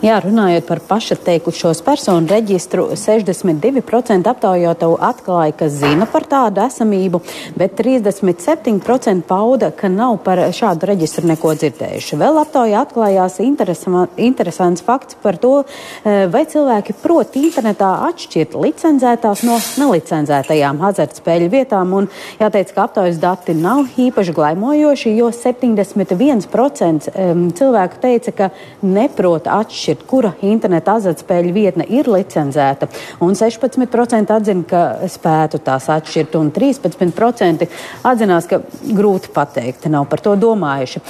Jā, 0.00 0.14
runājot 0.24 0.64
par 0.64 0.80
pašatteikušos 0.88 1.82
personu 1.84 2.24
reģistru, 2.30 2.86
62% 2.96 4.30
aptaujoto 4.30 4.94
atklāja, 4.96 5.52
ka 5.58 5.66
zina 5.68 6.06
par 6.08 6.24
tādu 6.24 6.62
esamību, 6.64 7.20
bet 7.60 7.74
37% 7.76 9.26
pauda, 9.28 9.68
ka 9.76 9.90
nav 9.92 10.16
par 10.24 10.40
šādu 10.56 10.88
reģistru 10.88 11.28
neko 11.28 11.52
dzirdējuši. 11.60 12.16
Vēl 12.16 12.40
aptaujā 12.40 12.80
atklājās 12.80 13.36
interesants 13.44 14.86
fakts 14.86 15.18
par 15.20 15.36
to, 15.36 15.64
eh, 16.04 16.26
vai 16.32 16.46
cilvēki 16.48 16.96
prot 17.02 17.36
internetā 17.36 17.90
atšķirt 18.08 18.56
licenzētās 18.56 19.44
no 19.44 19.60
nelicenzētajām 19.84 20.80
azartspēļu 20.80 21.50
vietām. 21.52 21.92
Un 21.92 22.08
jāteic, 22.40 22.72
ka 22.72 22.88
aptaujas 22.88 23.20
dati 23.20 23.52
nav 23.52 23.84
īpaši 23.98 24.32
glaimojoši, 24.32 25.16
jo 25.16 25.28
71% 25.28 27.12
cilvēku 27.52 28.00
teica, 28.00 28.32
ka 28.32 28.50
neprot 28.80 29.44
atšķirt 29.44 29.59
atšķirt, 29.60 30.06
kura 30.10 30.32
interneta 30.46 30.96
azartspēļu 30.98 31.52
vietne 31.54 31.86
ir 31.88 32.08
licenzēta. 32.10 32.88
Un 33.24 33.36
16% 33.38 34.34
atzina, 34.36 34.66
ka 34.68 34.82
spētu 35.10 35.62
tās 35.64 35.90
atšķirt, 35.92 36.38
un 36.40 36.50
13% 36.54 37.68
atzinās, 38.10 38.50
ka 38.50 38.62
grūti 38.90 39.32
pateikt, 39.34 39.88
nav 39.92 40.08
par 40.10 40.24
to 40.24 40.36
domājuši. 40.40 41.04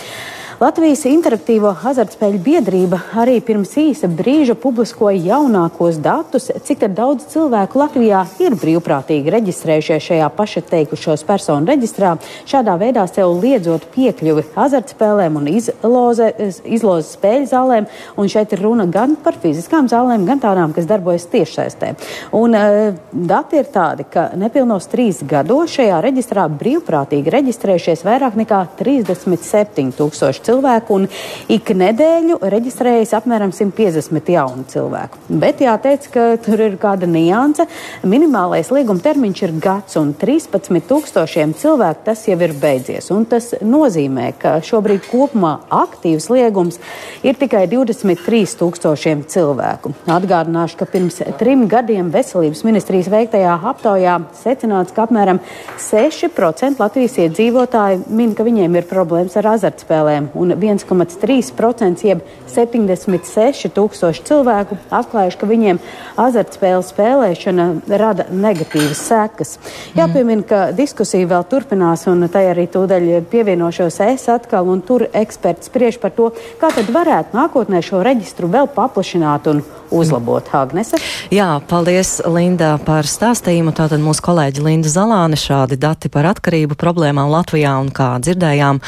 Latvijas 0.60 1.06
interaktīvo 1.08 1.70
azartspēļu 1.88 2.38
biedrība 2.44 2.98
arī 3.16 3.38
pirms 3.40 3.70
īsa 3.80 4.10
brīža 4.12 4.52
publiskoja 4.60 5.16
jaunākos 5.30 5.96
datus, 6.04 6.50
cik 6.66 6.82
daudz 6.92 7.30
cilvēku 7.32 7.78
Latvijā 7.80 8.26
ir 8.44 8.52
brīvprātīgi 8.60 9.32
reģistrējušies 9.32 10.04
šajā 10.10 10.26
pašatteikušos 10.36 11.24
personu 11.24 11.64
reģistrā, 11.70 12.10
šādā 12.44 12.74
veidā 12.82 13.06
sev 13.08 13.32
liedzot 13.40 13.86
piekļuvi 13.94 14.44
azartspēlēm 14.66 15.38
un 15.40 15.48
izloze, 15.48 16.28
izlozes 16.68 17.14
spēļu 17.16 17.48
zālēm. 17.54 17.88
Un 18.20 18.28
šeit 18.28 18.52
ir 18.52 18.60
runa 18.60 18.84
gan 18.84 19.16
par 19.16 19.40
fiziskām 19.40 19.88
zālēm, 19.88 20.28
gan 20.28 20.44
tādām, 20.44 20.76
kas 20.76 20.84
darbojas 20.92 21.24
tiešsaistē. 21.32 21.94
Un, 22.36 22.58
uh, 22.58 23.00
dati 23.32 23.62
ir 23.62 23.72
tādi, 23.72 24.04
ka 24.12 24.28
nepilnos 24.36 24.92
trīs 24.92 25.24
gados 25.24 25.72
šajā 25.78 26.04
reģistrā 26.04 26.50
brīvprātīgi 26.52 27.36
reģistrējušies 27.38 28.04
vairāk 28.04 28.36
nekā 28.44 28.62
37 28.84 29.96
tūkstoši 29.96 30.49
cilvēku, 30.49 30.49
un 30.50 31.06
ik 31.50 31.70
nedēļu 31.76 32.40
reģistrējas 32.42 33.14
apmēram 33.20 33.52
150 33.54 34.32
jaunu 34.34 34.66
cilvēku. 34.70 35.20
Bet 35.42 35.62
jāteic, 35.64 36.08
ka 36.12 36.26
tur 36.42 36.60
ir 36.66 36.76
kāda 36.80 37.08
nianse. 37.10 37.66
Minimālais 38.02 38.70
līguma 38.74 39.02
termiņš 39.04 39.42
ir 39.46 39.54
gads, 39.62 39.96
un 40.00 40.12
13 40.18 40.82
tūkstošiem 40.88 41.54
cilvēku 41.60 42.06
tas 42.10 42.26
jau 42.28 42.38
ir 42.40 42.54
beidzies. 42.58 43.10
Un 43.14 43.26
tas 43.30 43.52
nozīmē, 43.62 44.32
ka 44.40 44.56
šobrīd 44.64 45.06
kopumā 45.10 45.56
aktīvs 45.70 46.30
liegums 46.32 46.80
ir 47.26 47.38
tikai 47.40 47.66
23 47.70 48.56
tūkstošiem 48.60 49.24
cilvēku. 49.30 49.94
Atgādināšu, 50.10 50.78
ka 50.80 50.88
pirms 50.90 51.20
trim 51.40 51.66
gadiem 51.70 52.10
veselības 52.12 52.64
ministrijas 52.66 53.10
veiktajā 53.12 53.56
aptaujā 53.72 54.16
secināts, 54.40 54.94
ka 54.96 55.06
apmēram 55.06 55.40
6% 55.80 56.80
Latvijas 56.80 57.18
iedzīvotāji 57.24 58.02
min, 58.08 58.34
ka 58.36 58.46
viņiem 58.46 58.78
ir 58.78 58.88
problēmas 58.90 59.36
ar 59.40 59.52
azartspēlēm, 59.54 60.30
un 60.40 60.54
1,3% 60.56 62.04
jeb 62.06 62.22
76 62.50 63.70
tūkstoši 63.76 64.24
cilvēku 64.26 64.78
atklājuši, 64.94 65.38
ka 65.40 65.48
viņiem 65.50 65.80
azartspēļu 66.20 66.84
spēlēšana 66.88 67.66
rada 68.00 68.26
negatīvas 68.32 69.02
sekas. 69.10 69.56
Jāpiemina, 69.98 70.46
ka 70.46 70.62
diskusija 70.76 71.28
vēl 71.30 71.46
turpinās, 71.50 72.06
un 72.10 72.26
tai 72.32 72.46
arī 72.52 72.66
tūdaļ 72.72 73.10
pievienošos 73.30 74.00
es 74.08 74.28
atkal, 74.32 74.70
un 74.72 74.82
tur 74.86 75.06
eksperts 75.10 75.70
spriež 75.70 76.00
par 76.02 76.14
to, 76.16 76.30
kā 76.60 76.72
tad 76.74 76.90
varētu 76.94 77.36
nākotnē 77.36 77.82
šo 77.84 78.02
reģistru 78.06 78.50
vēl 78.50 78.70
paplašināt 78.74 79.50
un 79.52 79.62
uzlabot. 79.90 80.46
Agnese? 80.54 80.98
Jā, 81.34 81.48
paldies, 81.70 82.18
Linda, 82.30 82.74
par 82.86 83.08
stāstījumu. 83.08 83.74
Tātad 83.76 84.02
mūsu 84.02 84.24
kolēģi 84.26 84.64
Linda 84.64 84.90
Zalāne 84.92 85.38
šādi 85.40 85.78
dati 85.80 86.10
par 86.12 86.30
atkarību 86.32 86.78
problēmām 86.80 87.30
Latvijā 87.32 87.76
un 87.82 87.90
kā 87.94 88.14
dzirdējām. 88.22 88.80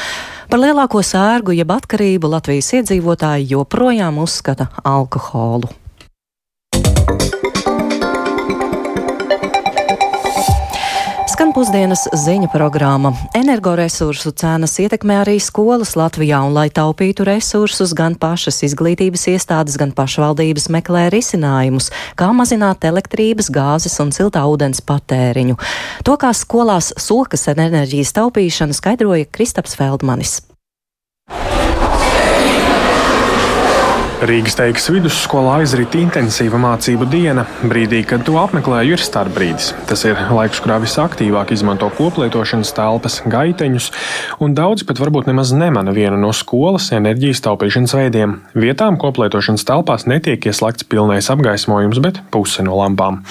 Par 0.53 0.59
lielāko 0.61 0.99
sērgu 1.01 1.55
jeb 1.57 1.71
atkarību 1.73 2.29
Latvijas 2.29 2.67
iedzīvotāji 2.77 3.47
joprojām 3.55 4.19
uzskata 4.21 4.67
alkoholu. 4.85 5.65
Pusdienas 11.63 12.01
ziņa 12.11 12.49
programma. 12.51 13.13
Energoresursu 13.39 14.33
cenas 14.35 14.73
ietekmē 14.83 15.21
arī 15.21 15.37
skolas 15.39 15.93
Latvijā, 15.95 16.41
un 16.43 16.51
lai 16.57 16.65
taupītu 16.67 17.23
resursus, 17.29 17.93
gan 17.95 18.17
pašas 18.19 18.59
izglītības 18.67 19.23
iestādes, 19.31 19.79
gan 19.79 19.95
pašvaldības 19.95 20.67
meklē 20.75 21.05
risinājumus, 21.13 21.87
kā 22.19 22.33
mazināt 22.35 22.83
elektrības, 22.83 23.47
gāzes 23.47 23.95
un 24.03 24.11
siltā 24.11 24.43
ūdens 24.43 24.83
patēriņu. 24.83 25.55
To, 26.03 26.19
kā 26.19 26.35
skolās 26.35 26.91
sokas 26.99 27.47
ar 27.47 27.63
enerģijas 27.69 28.11
taupīšanu, 28.19 28.75
skaidroja 28.75 29.31
Kristaps 29.31 29.79
Feldmanis. 29.79 30.41
Rīgas 34.23 34.55
teikas 34.55 34.85
vidusskolā 34.87 35.57
aizrit 35.59 35.97
intensīva 35.99 36.55
mācību 36.61 37.09
diena. 37.11 37.43
Brīdī, 37.67 38.05
kad 38.07 38.21
to 38.23 38.37
apmeklēju, 38.39 38.93
ir 38.95 39.01
starpbrīdis. 39.03 39.73
Tas 39.89 40.05
ir 40.07 40.15
laiks, 40.31 40.61
kurā 40.63 40.77
visaktīvāk 40.79 41.51
izmanto 41.51 41.89
koplietošanas 41.97 42.71
telpas, 42.77 43.17
gaiteņus, 43.27 43.89
un 44.39 44.55
daudzi 44.55 44.87
pat 44.87 45.01
varbūt 45.03 45.27
nemaz 45.27 45.51
nemana 45.51 45.91
vienu 45.91 46.21
no 46.21 46.31
skolas 46.31 46.87
enerģijas 46.95 47.43
taupīšanas 47.43 47.95
veidiem. 47.99 48.37
Vietām 48.55 48.95
koplietošanas 49.01 49.67
telpās 49.67 50.07
netiek 50.07 50.47
ieslēgts 50.47 50.87
pilnais 50.87 51.27
apgaismojums, 51.33 51.99
bet 52.05 52.21
puse 52.31 52.63
no 52.63 52.79
lampām. 52.79 53.25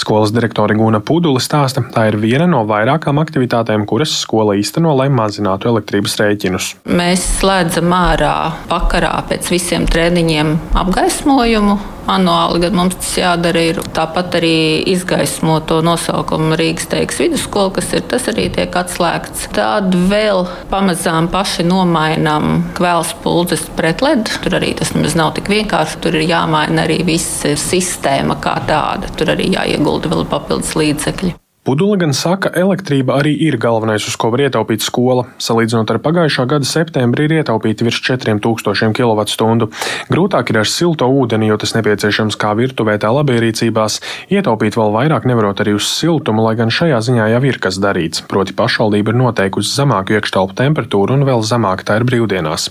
Skolas 0.00 0.32
direktore 0.32 0.78
Guna 0.78 1.02
Pudula 1.04 1.42
stāsta, 1.44 1.84
tā 1.92 2.06
ir 2.08 2.16
viena 2.22 2.48
no 2.48 2.62
vairākām 2.68 3.20
aktivitātēm, 3.20 3.84
kuras 3.88 4.16
skola 4.22 4.56
īsteno, 4.56 4.96
lai 4.96 5.10
mazinātu 5.12 5.68
elektrības 5.74 6.16
rēķinus. 6.22 6.72
Mēs 6.88 7.24
slēdzam 7.42 7.92
ārā 7.92 8.34
vakarā 8.70 9.12
pēc 9.28 9.52
visiem 9.52 9.84
treniņiem 9.90 10.37
viņiem 10.38 10.58
apgaismojumu. 10.78 11.78
Manuāli 12.08 12.62
gan 12.62 12.76
mums 12.78 12.94
tas 12.96 13.10
jādara 13.18 13.60
ir 13.68 13.80
tāpat 13.92 14.38
arī 14.38 14.80
izgaismo 14.94 15.58
to 15.68 15.82
nosaukumu 15.84 16.56
Rīgas 16.56 16.88
teiks 16.88 17.18
vidusskola, 17.20 17.74
kas 17.76 17.92
ir 17.92 18.06
tas 18.08 18.28
arī 18.32 18.46
tiek 18.54 18.72
atslēgts. 18.72 19.50
Tad 19.52 19.92
vēl 20.08 20.46
pamazām 20.70 21.28
paši 21.28 21.66
nomainām 21.68 22.70
kvēls 22.78 23.12
puldzes 23.24 23.66
pret 23.76 24.00
ledu. 24.04 24.38
Tur 24.44 24.56
arī 24.60 24.72
tas 24.78 24.94
nemaz 24.96 25.18
nav 25.18 25.34
tik 25.36 25.50
vienkārši. 25.52 26.00
Tur 26.00 26.16
ir 26.16 26.30
jāmaina 26.30 26.86
arī 26.86 27.02
visa 27.04 27.52
sistēma 27.58 28.38
kā 28.40 28.56
tāda. 28.70 29.12
Tur 29.18 29.34
arī 29.34 29.50
jāiegulda 29.58 30.14
vēl 30.14 30.24
papildus 30.32 30.72
līdzekļi. 30.80 31.34
Pudula 31.68 31.98
gan 32.00 32.14
saka, 32.16 32.48
elektrība 32.56 33.18
arī 33.20 33.34
ir 33.44 33.58
galvenais, 33.60 34.00
uz 34.08 34.14
ko 34.16 34.30
var 34.32 34.40
ietaupīt 34.46 34.80
skola. 34.80 35.26
Salīdzinot 35.36 35.90
ar 35.92 35.98
pagājušā 36.00 36.46
gada 36.48 36.64
septembri, 36.64 37.26
ir 37.28 37.42
ietaupīti 37.42 37.84
virs 37.84 37.98
4000 38.06 38.94
kWh. 38.96 39.66
Grūtāk 40.08 40.48
ir 40.48 40.58
ar 40.62 40.70
silto 40.72 41.04
ūdeni, 41.12 41.50
jo 41.50 41.58
tas 41.60 41.74
nepieciešams 41.76 42.38
kā 42.40 42.54
virtuvē, 42.56 42.94
tā 43.02 43.10
labierīcībās. 43.12 43.98
Ietaupīt 44.32 44.78
vēl 44.80 44.94
vairāk 44.94 45.26
nevarot 45.28 45.60
arī 45.60 45.74
uz 45.76 45.90
siltumu, 45.90 46.46
lai 46.46 46.54
gan 46.56 46.72
šajā 46.72 47.02
ziņā 47.04 47.26
jau 47.34 47.42
ir 47.50 47.60
kas 47.60 47.76
darīts. 47.84 48.24
Proti 48.32 48.56
pašvaldība 48.56 49.12
ir 49.12 49.20
noteikusi 49.20 49.76
zemāku 49.76 50.16
iekštelpu 50.16 50.56
temperatūru 50.56 51.18
un 51.20 51.28
vēl 51.28 51.44
zemāk 51.44 51.84
tā 51.84 51.98
ir 52.00 52.08
brīvdienās. 52.08 52.70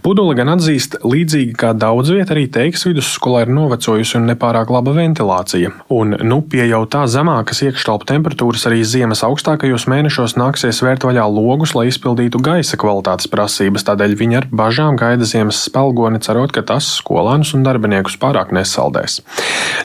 Pudula 0.00 0.38
gan 0.40 0.54
atzīst, 0.54 1.02
līdzīgi 1.04 1.52
kā 1.60 1.74
daudz 1.76 2.14
vieta, 2.16 2.32
arī 2.32 2.48
teiks 2.48 2.88
vidusskolā 2.88 3.44
ir 3.44 3.52
novecojusi 3.52 4.16
un 4.22 4.32
nepārāk 4.32 4.72
laba 4.72 4.96
ventilācija. 4.96 5.76
Un, 5.92 6.16
nu, 6.24 6.40
pie 6.48 6.64
jau 6.72 6.86
tā 6.88 7.04
zemākas 7.12 7.60
iekštelpu 7.68 8.08
temperatūras 8.08 8.21
temperatūras 8.22 8.68
arī 8.68 8.84
ziemas 8.86 9.24
augstākajos 9.26 9.88
mēnešos 9.90 10.36
nāksies 10.38 10.78
vērt 10.84 11.02
vaļā 11.02 11.24
logus, 11.26 11.72
lai 11.74 11.88
izpildītu 11.90 12.38
gaisa 12.38 12.78
kvalitātes 12.78 13.26
prasības. 13.26 13.82
Tādēļ 13.88 14.14
viņi 14.20 14.38
ar 14.38 14.46
bažām 14.54 14.94
gaida 15.00 15.26
ziemas 15.26 15.58
spēlgoni, 15.66 16.20
cerot, 16.22 16.52
ka 16.54 16.62
tas 16.62 16.86
skolēnus 17.00 17.50
un 17.56 17.64
darbiniekus 17.66 18.14
pārāk 18.22 18.52
nesaldēs. 18.54 19.18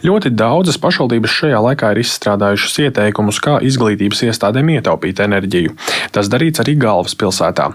Ļoti 0.06 0.30
daudzas 0.38 0.78
pašvaldības 0.78 1.34
šajā 1.34 1.62
laikā 1.66 1.90
ir 1.96 2.02
izstrādājušas 2.04 2.78
ieteikumus, 2.86 3.40
kā 3.42 3.58
izglītības 3.66 4.22
iestādēm 4.30 4.70
ietaupīt 4.76 5.24
enerģiju. 5.26 5.74
Tas 6.14 6.30
darīts 6.30 6.62
arī 6.62 6.78
galvaspilsētā. 6.78 7.72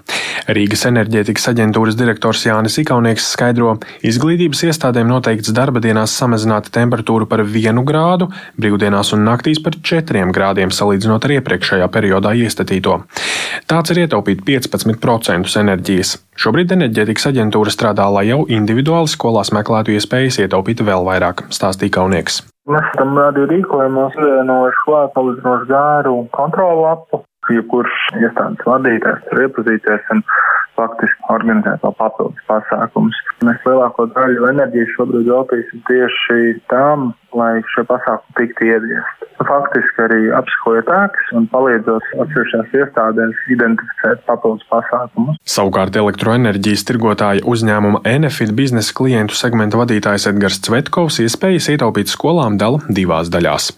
Rīgas 0.52 0.86
enerģētikas 0.92 1.50
aģentūras 1.52 1.98
direktors 1.98 2.46
Jānis 2.46 2.78
Ikaunieks 2.82 3.32
skaidro, 3.34 3.74
izglītības 4.06 4.62
iestādēm 4.70 5.10
noteikts 5.10 5.50
darba 5.54 5.82
dienās 5.82 6.14
samazināt 6.18 6.70
temperatūru 6.74 7.26
par 7.30 7.42
vienu 7.46 7.82
grādu, 7.86 8.30
brīvdienās 8.58 9.12
un 9.16 9.26
naktīs 9.26 9.62
par 9.62 9.76
četriem 9.82 10.30
grādiem 10.30 10.41
grādiem 10.42 10.74
salīdzinot 10.74 11.22
ar 11.24 11.36
iepriekšējā 11.38 11.88
periodā 11.94 12.34
iestatīto. 12.42 12.98
Tāds 13.70 13.94
ir 13.94 14.04
ietaupīt 14.04 14.42
15% 14.48 15.56
enerģijas. 15.62 16.16
Šobrīd 16.42 16.74
enerģētikas 16.74 17.30
aģentūra 17.30 17.72
strādā, 17.72 18.08
lai 18.10 18.26
jau 18.28 18.42
individuāli 18.50 19.10
skolās 19.12 19.52
meklētu 19.54 19.94
iespējas 19.94 20.42
ietaupīt 20.42 20.82
vēl 20.82 21.06
vairāk, 21.06 21.46
stāstīja 21.54 22.00
Kaunieks. 22.00 22.42
Mēs 22.70 22.90
tam 22.94 23.16
radio 23.18 23.48
rīkojumos 23.50 24.14
pievienojuši 24.18 24.82
klāt 24.86 25.16
salīdzinoši 25.16 25.68
gāru 25.70 26.16
kontrolu 26.36 26.84
lapu. 26.86 27.22
Jebkurš 27.50 27.94
iestādes 28.20 28.62
vadītājs 28.68 29.24
tur 29.28 29.40
iepazīties 29.48 30.12
un 30.14 30.20
faktiski 30.82 31.32
organizēt 31.32 31.82
vēl 31.86 31.96
papildus 32.00 32.46
pasākumus. 32.50 33.18
Mēs 33.46 33.64
lielāko 33.66 34.08
daļu 34.16 34.50
enerģijas 34.52 34.94
šobrīd 34.96 35.30
veltīsim 35.30 35.82
tieši 35.88 36.38
tam, 36.72 37.12
lai 37.36 37.62
šie 37.72 37.84
pasākumi 37.88 38.36
tiktu 38.38 38.68
ieviesti. 38.68 39.28
Faktiski 39.42 40.04
arī 40.04 40.20
apskojot 40.36 40.90
ēkas 40.92 41.30
un 41.38 41.48
palīdzot 41.50 42.04
atsevišķās 42.22 42.74
iestādēs 42.78 43.40
identificēt 43.50 44.22
papildus 44.28 44.66
pasākumus. 44.70 45.38
Savukārt 45.48 45.96
elektroenerģijas 45.98 46.84
tirgotāja 46.86 47.42
uzņēmuma 47.48 48.02
Enefit 48.12 48.52
biznesa 48.54 48.94
klientu 48.94 49.34
segmenta 49.38 49.80
vadītājs 49.80 50.28
Edgars 50.30 50.60
Cvetkovs 50.62 51.18
iespējas 51.24 51.70
ietaupīt 51.74 52.12
skolām 52.12 52.58
dala 52.60 52.82
divās 52.92 53.32
daļās. 53.32 53.72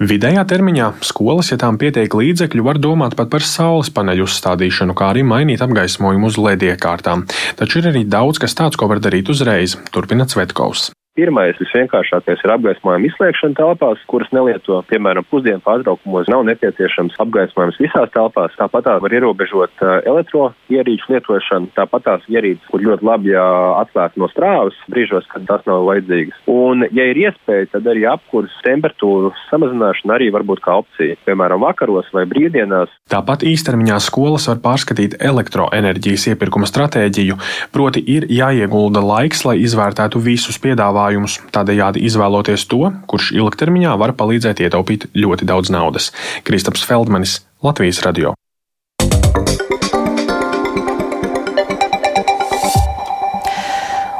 Vidējā 0.00 0.46
termiņā 0.48 0.92
skolas, 1.04 1.50
ja 1.52 1.60
tām 1.60 1.76
pietiek 1.80 2.14
līdzekļu, 2.16 2.64
var 2.64 2.80
domāt 2.80 3.18
pat 3.18 3.32
par 3.34 3.44
saules 3.44 3.92
paneļu 3.92 4.24
uzstādīšanu, 4.30 4.96
kā 4.96 5.10
arī 5.12 5.26
mainīt 5.26 5.60
apgaismojumu 5.66 6.30
uz 6.30 6.40
LED 6.40 6.49
iekārtām. 6.58 7.26
Taču 7.56 7.78
ir 7.78 7.92
arī 7.92 8.02
daudz 8.08 8.42
kas 8.42 8.56
tāds, 8.58 8.76
ko 8.76 8.90
var 8.90 8.98
darīt 8.98 9.30
uzreiz, 9.30 9.78
turpina 9.94 10.26
Cvetkovs. 10.26 10.90
Pirmais, 11.18 11.58
visvienkāršākais 11.58 12.38
ir 12.44 12.52
apgaismojuma 12.54 13.08
izslēgšana 13.08 13.56
telpās, 13.58 13.98
kuras 14.06 14.28
nelieto, 14.30 14.76
piemēram, 14.86 15.24
pusdienu 15.26 15.58
pārtraukumos. 15.64 16.28
Nav 16.30 16.44
nepieciešams 16.46 17.16
apgaismojums 17.24 17.80
visās 17.82 18.12
telpās. 18.14 18.54
Tāpat 18.54 18.86
tā 18.86 18.94
var 19.02 19.16
ierobežot 19.18 19.82
elektroierīču 20.06 21.10
lietošanu, 21.10 21.72
tāpat 21.74 22.06
tās 22.06 22.28
ierīces, 22.30 22.62
kur 22.70 22.84
ļoti 22.84 23.08
labi 23.08 23.34
atslēgt 23.34 24.20
no 24.22 24.28
strāvas 24.30 24.78
brīžos, 24.94 25.26
kad 25.32 25.48
tas 25.50 25.66
nav 25.66 25.82
vajadzīgs. 25.88 26.38
Un, 26.54 26.86
ja 26.94 27.08
ir 27.10 27.18
iespēja, 27.24 27.72
tad 27.74 27.90
arī 27.90 28.06
apkurss 28.06 28.62
temperatūru 28.62 29.32
samazināšana 29.48 30.14
arī 30.14 30.30
var 30.30 30.46
būt 30.46 30.62
kā 30.62 30.78
opcija, 30.84 31.18
piemēram, 31.26 31.66
vakaros 31.66 32.14
vai 32.14 32.22
brīvdienās. 32.30 32.94
Tāpat 33.10 33.42
īstermiņā 33.50 33.98
skolas 34.06 34.46
var 34.52 34.62
pārskatīt 34.62 35.18
elektroenerģijas 35.18 36.30
iepirkuma 36.36 36.70
stratēģiju, 36.70 37.42
proti 37.74 38.06
ir 38.14 38.30
jāiegulda 38.30 39.02
laiks, 39.02 39.42
lai 39.50 39.58
izvērtētu 39.66 40.22
visus 40.22 40.62
piedāvājumus 40.62 40.99
piedāvājumus, 41.00 41.38
tādējādi 41.52 42.04
izvēloties 42.04 42.66
to, 42.68 42.92
kurš 43.08 43.32
ilgtermiņā 43.32 43.96
var 43.98 44.12
palīdzēt 44.12 44.60
ietaupīt 44.60 45.10
ļoti 45.14 45.46
daudz 45.46 45.70
naudas. 45.70 46.12
Kristaps 46.44 46.84
Feldmanis, 46.84 47.40
Latvijas 47.62 48.02
radio. 48.04 48.34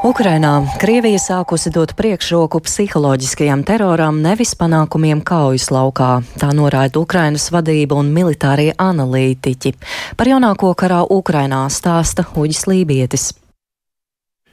Ukrainā 0.01 0.65
Krievija 0.81 1.21
sākusi 1.21 1.71
dot 1.71 1.93
priekšroku 1.95 2.63
psiholoģiskajam 2.65 3.63
teroram, 3.69 4.23
nevis 4.25 4.57
panākumiem 4.59 5.21
kaujas 5.23 5.69
laukā. 5.71 6.23
Tā 6.41 6.49
norāda 6.57 6.99
Ukrainas 6.99 7.51
vadība 7.53 8.01
un 8.01 8.09
militārie 8.11 8.73
analītiķi. 8.81 9.75
Par 10.17 10.33
jaunāko 10.33 10.73
karā 10.75 11.05
Ukrainā 11.05 11.63
stāsta 11.71 12.27
Uģis 12.33 12.67
Lībietis. 12.67 13.31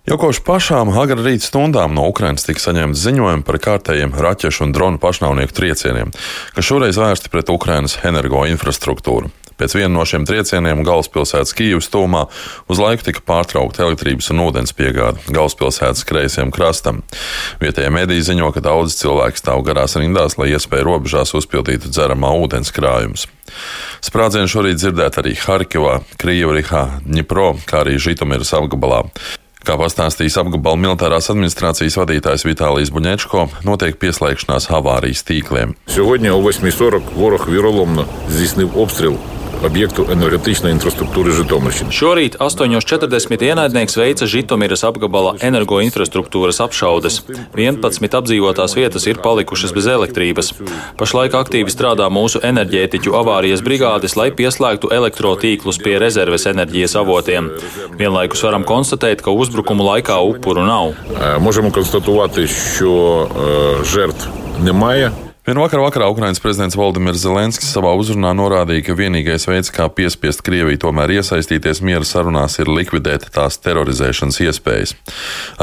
Jau 0.07 0.15
kopš 0.15 0.37
pašām 0.47 0.93
agrā 0.95 1.19
rīta 1.19 1.43
stundām 1.49 1.91
no 1.91 2.05
Ukrainas 2.07 2.45
tika 2.47 2.61
saņemts 2.63 3.01
ziņojumi 3.03 3.43
par 3.43 3.57
kārtējiem 3.59 4.13
raķešu 4.15 4.61
un 4.63 4.71
dronu 4.71 5.01
pašnāvnieku 5.03 5.51
triecieniem, 5.51 6.13
kas 6.55 6.67
šoreiz 6.69 6.95
vērsti 6.95 7.27
pret 7.33 7.49
Ukrainas 7.51 7.97
energoinfrastruktūru. 8.07 9.27
Pēc 9.59 9.73
viena 9.75 9.89
no 9.91 10.05
šiem 10.07 10.23
triecieniem 10.29 10.85
galvaspilsētas 10.87 11.51
Kīivas 11.57 11.91
tūmā 11.91 12.21
uz 12.71 12.79
laiku 12.79 13.03
tika 13.03 13.19
pārtraukta 13.27 13.83
elektrības 13.83 14.31
un 14.31 14.45
ūdens 14.45 14.71
piegāde 14.77 15.19
galvaspilsētas 15.27 16.07
kreisajam 16.07 16.53
krastam. 16.55 17.01
Vietējie 17.59 17.89
mediji 17.91 18.29
ziņo, 18.29 18.53
ka 18.55 18.63
daudz 18.63 18.95
cilvēku 19.01 19.41
stāv 19.41 19.65
garās 19.67 19.97
rindās, 19.99 20.37
lai 20.39 20.53
iespēju 20.53 20.87
robežās 20.87 21.35
uzpildītu 21.35 21.91
dzeramā 21.91 22.29
ūdens 22.45 22.71
krājumus. 22.71 23.25
Sprādzienu 24.07 24.47
šorīt 24.53 24.79
dzirdēt 24.79 25.19
arī 25.19 25.35
Harkivā, 25.41 25.97
Krievijā, 26.21 26.85
Dņipro, 27.03 27.49
kā 27.67 27.81
arī 27.83 27.97
Žitomiras 27.99 28.53
apgabalā. 28.55 29.01
Kā 29.66 29.76
pastāstījis 29.78 30.40
apgabala 30.42 30.74
militārās 30.74 31.30
administrācijas 31.30 31.94
vadītājs 32.00 32.42
Vitālijs 32.48 32.90
Buņečko, 32.90 33.44
notiek 33.62 33.94
pieslēgšanās 34.02 34.66
avārijas 34.74 35.22
tīkliem. 35.22 35.76
Сьогодні 35.86 36.30
о 36.34 36.42
8.40 36.42 37.14
ворог 37.14 37.46
віроломно 37.48 38.04
здійснив 38.28 38.78
обстріл 38.78 39.18
objektu 39.62 40.04
enerģētiskā 40.10 40.70
infrastruktūra 40.72 41.32
Žitomiršana. 41.36 41.94
Šorīt 41.94 42.36
8.40 42.42 43.44
ienaidnieks 43.46 43.96
veica 43.98 44.26
Žitomiras 44.26 44.82
apgabala 44.86 45.36
energoinfrastruktūras 45.44 46.58
apšaudes. 46.64 47.20
11 47.54 48.18
apdzīvotās 48.18 48.76
vietas 48.78 49.06
ir 49.06 49.22
palikušas 49.22 49.74
bez 49.76 49.88
elektrības. 49.94 50.52
Pašlaik 50.98 51.36
aktīvi 51.38 51.72
strādā 51.72 52.10
mūsu 52.12 52.42
enerģētiķu 52.42 53.14
avārijas 53.22 53.62
brigādes, 53.64 54.16
lai 54.18 54.30
pieslēgtu 54.34 54.90
elektrotīklus 54.94 55.80
pie 55.82 55.98
rezerves 56.02 56.48
enerģijas 56.50 56.98
avotiem. 56.98 57.52
Vienlaikus 57.98 58.42
varam 58.46 58.66
konstatēt, 58.66 59.22
ka 59.22 59.34
uzbrukumu 59.34 59.86
laikā 59.92 60.18
upuru 60.26 60.66
nav. 60.66 60.94
Можемо 61.40 61.70
констатувати, 61.70 62.46
що 62.46 63.28
жертв 63.84 64.28
немає. 64.60 65.12
Vien 65.47 65.61
vakar 65.63 65.79
vakarā 65.79 66.09
Ukrainas 66.11 66.41
prezidents 66.43 66.75
Valdemirs 66.75 67.21
Zelenskis 67.23 67.69
savā 67.71 67.93
uzrunā 67.95 68.33
norādīja, 68.35 68.83
ka 68.83 68.95
vienīgais 68.99 69.45
veids, 69.47 69.69
kā 69.71 69.85
piespiest 69.87 70.41
Krieviju 70.43 70.81
tomēr 70.83 71.13
iesaistīties 71.15 71.79
miera 71.87 72.03
sarunās, 72.03 72.57
ir 72.59 72.67
likvidēt 72.67 73.29
tās 73.31 73.55
terorizēšanas 73.63 74.41
iespējas. 74.43 74.91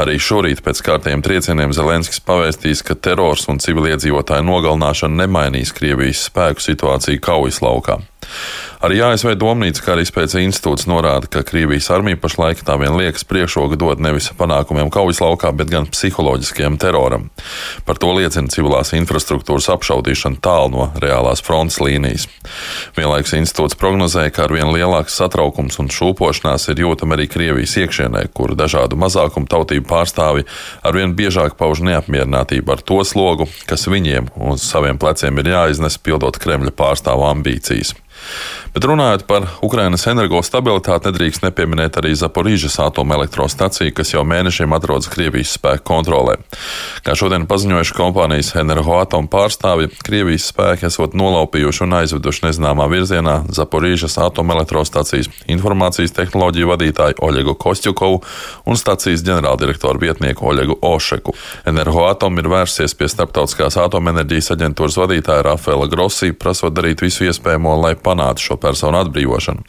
Arī 0.01 0.17
šorīt 0.17 0.63
pēc 0.65 0.81
kārtējiem 0.89 1.21
triecieniem 1.27 1.77
Zelenskis 1.77 2.23
pavēstīs, 2.25 2.81
ka 2.81 2.97
terors 2.97 3.45
un 3.45 3.61
civiliedzīvotāju 3.61 4.49
nogalināšana 4.49 5.21
nemainīs 5.21 5.75
Krievijas 5.77 6.25
spēku 6.31 6.65
situāciju 6.65 7.21
kaujas 7.21 7.61
laukā. 7.61 8.01
Arī 8.85 8.99
ASV 9.01 9.31
Domnīca, 9.41 9.81
kā 9.81 9.93
arī 9.95 10.03
spēcīga 10.05 10.45
institūts 10.45 10.85
norāda, 10.85 11.25
ka 11.31 11.41
Krievijas 11.47 11.87
armija 11.89 12.19
pašlaik 12.21 12.59
tā 12.67 12.75
vien 12.77 12.93
liekas 12.93 13.23
priekšroka 13.25 13.79
dot 13.81 14.03
nevis 14.03 14.27
panākumiem 14.37 14.91
kaujas 14.93 15.23
laukā, 15.23 15.49
bet 15.57 15.71
gan 15.73 15.87
psiholoģiskajam 15.89 16.75
teroram. 16.77 17.31
Par 17.87 17.97
to 17.97 18.11
liecina 18.13 18.51
civilās 18.53 18.93
infrastruktūras 18.93 19.71
apšaudīšana 19.73 20.37
tālu 20.37 20.69
no 20.75 20.85
reālās 21.01 21.41
frontes 21.41 21.79
līnijas. 21.81 22.27
Vienlaikus 22.93 23.33
institūts 23.39 23.79
prognozēja, 23.81 24.35
ka 24.35 24.45
arvien 24.45 24.69
lielāks 24.69 25.17
satraukums 25.17 25.81
un 25.81 25.89
šūpošanās 25.89 26.69
ir 26.69 26.85
jūtama 26.85 27.17
arī 27.17 27.25
Krievijas 27.31 27.73
iekšienē, 27.81 28.27
kur 28.37 28.53
dažādu 28.53 29.01
mazākumu 29.01 29.49
tautību 29.49 29.89
pārstāvi 29.89 30.45
arvien 30.85 31.17
biežāk 31.17 31.57
pauž 31.57 31.81
neapmierinātību 31.89 32.77
ar 32.77 32.85
to 32.85 33.01
slogu, 33.01 33.49
kas 33.65 33.89
viņiem 33.89 34.29
uz 34.53 34.69
saviem 34.69 35.01
pleciem 35.01 35.41
ir 35.41 35.55
jāiznes, 35.55 35.97
pildot 35.97 36.37
Kremļa 36.37 36.77
pārstāvu 36.77 37.31
ambīcijas. 37.33 37.95
Bet 38.75 38.83
runājot 38.83 39.21
par 39.23 39.45
Ukrainas 39.63 40.03
energostabilitāti, 40.11 41.07
nedrīkst 41.07 41.45
nepieminēt 41.45 41.95
arī 41.95 42.09
Zaporīžas 42.19 42.73
atomelektrostaciju, 42.83 43.93
kas 43.95 44.09
jau 44.11 44.25
mēnešiem 44.27 44.73
atrodas 44.75 45.07
Krievijas 45.13 45.53
spēku 45.55 45.85
kontrolē. 45.87 46.33
Kā 47.05 47.15
šodien 47.15 47.45
paziņojuši 47.47 47.95
kompānijas 47.95 48.49
energoatomu 48.59 49.31
pārstāvji, 49.31 49.93
Krievijas 50.03 50.49
spēki 50.51 50.89
esot 50.89 51.15
nolaupījuši 51.15 51.85
un 51.85 51.95
aizveduši 52.01 52.43
nezināmā 52.49 52.89
virzienā 52.91 53.37
Zaporīžas 53.55 54.17
atomelektrostacijas 54.25 55.31
informācijas 55.55 56.11
tehnoloģiju 56.19 56.73
vadītāju 56.73 57.19
Oļegu 57.29 57.55
Kostjukovu 57.55 58.19
un 58.67 58.81
stacijas 58.81 59.23
ģenerāldirektoru 59.23 60.03
vietnieku 60.03 60.51
Oļegu 60.51 60.81
Ošeku. 60.83 61.37
Energoatom 61.71 62.43
ir 62.43 62.51
vērsies 62.51 62.99
pie 62.99 63.07
Starptautiskās 63.07 63.79
atomenerģijas 63.87 64.51
aģentūras 64.59 64.99
vadītāja 64.99 65.47
Rafaela 65.47 65.87
Grossi, 65.87 66.35
prasot 66.35 66.75
darīt 66.75 67.07
visu 67.07 67.29
iespējamo, 67.31 67.79
lai 67.79 67.95
panāktu 67.95 68.49
šo 68.49 68.61
personu 68.65 69.01
atbrīvošanu. 69.03 69.65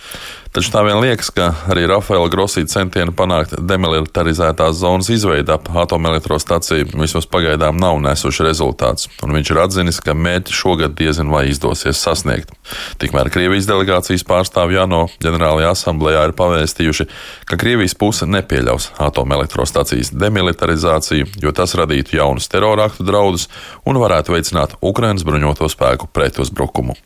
Taču 0.57 0.71
tā 0.73 0.81
vien 0.87 0.97
liekas, 0.97 1.29
ka 1.37 1.51
arī 1.69 1.83
Rafaela 1.85 2.31
Grosī 2.33 2.62
centieni 2.64 3.12
panākt 3.12 3.51
demilitarizētās 3.69 4.79
zonas 4.79 5.11
izveidu 5.12 5.53
ap 5.53 5.66
atomelektrostaciju 5.83 6.87
vismaz 6.95 7.27
pagaidām 7.29 7.77
nav 7.77 7.99
nesuši 8.01 8.47
rezultāts, 8.47 9.11
un 9.21 9.37
viņš 9.37 9.51
ir 9.53 9.61
atzinis, 9.61 9.99
ka 10.01 10.14
mērķi 10.16 10.57
šogad 10.57 10.97
diezin 10.97 11.29
vai 11.29 11.42
izdosies 11.51 12.01
sasniegt. 12.01 12.57
Tikmēr 12.97 13.29
Krievijas 13.35 13.69
delegācijas 13.69 14.25
pārstāvji 14.25 14.81
ANO 14.87 15.03
ģenerālajā 15.21 15.75
asamblējā 15.77 16.25
ir 16.31 16.37
pavēstījuši, 16.40 17.09
ka 17.53 17.61
Krievijas 17.61 17.99
puse 18.01 18.25
nepieļaus 18.25 18.95
atomelektrostacijas 19.11 20.14
demilitarizāciju, 20.16 21.29
jo 21.45 21.53
tas 21.53 21.77
radītu 21.77 22.16
jaunus 22.16 22.49
teroraktu 22.49 23.05
draudus 23.05 23.51
un 23.85 24.01
varētu 24.01 24.38
veicināt 24.38 24.81
Ukrainas 24.81 25.29
bruņoto 25.29 25.69
spēku 25.69 26.09
pretuzbrukumu. 26.16 26.97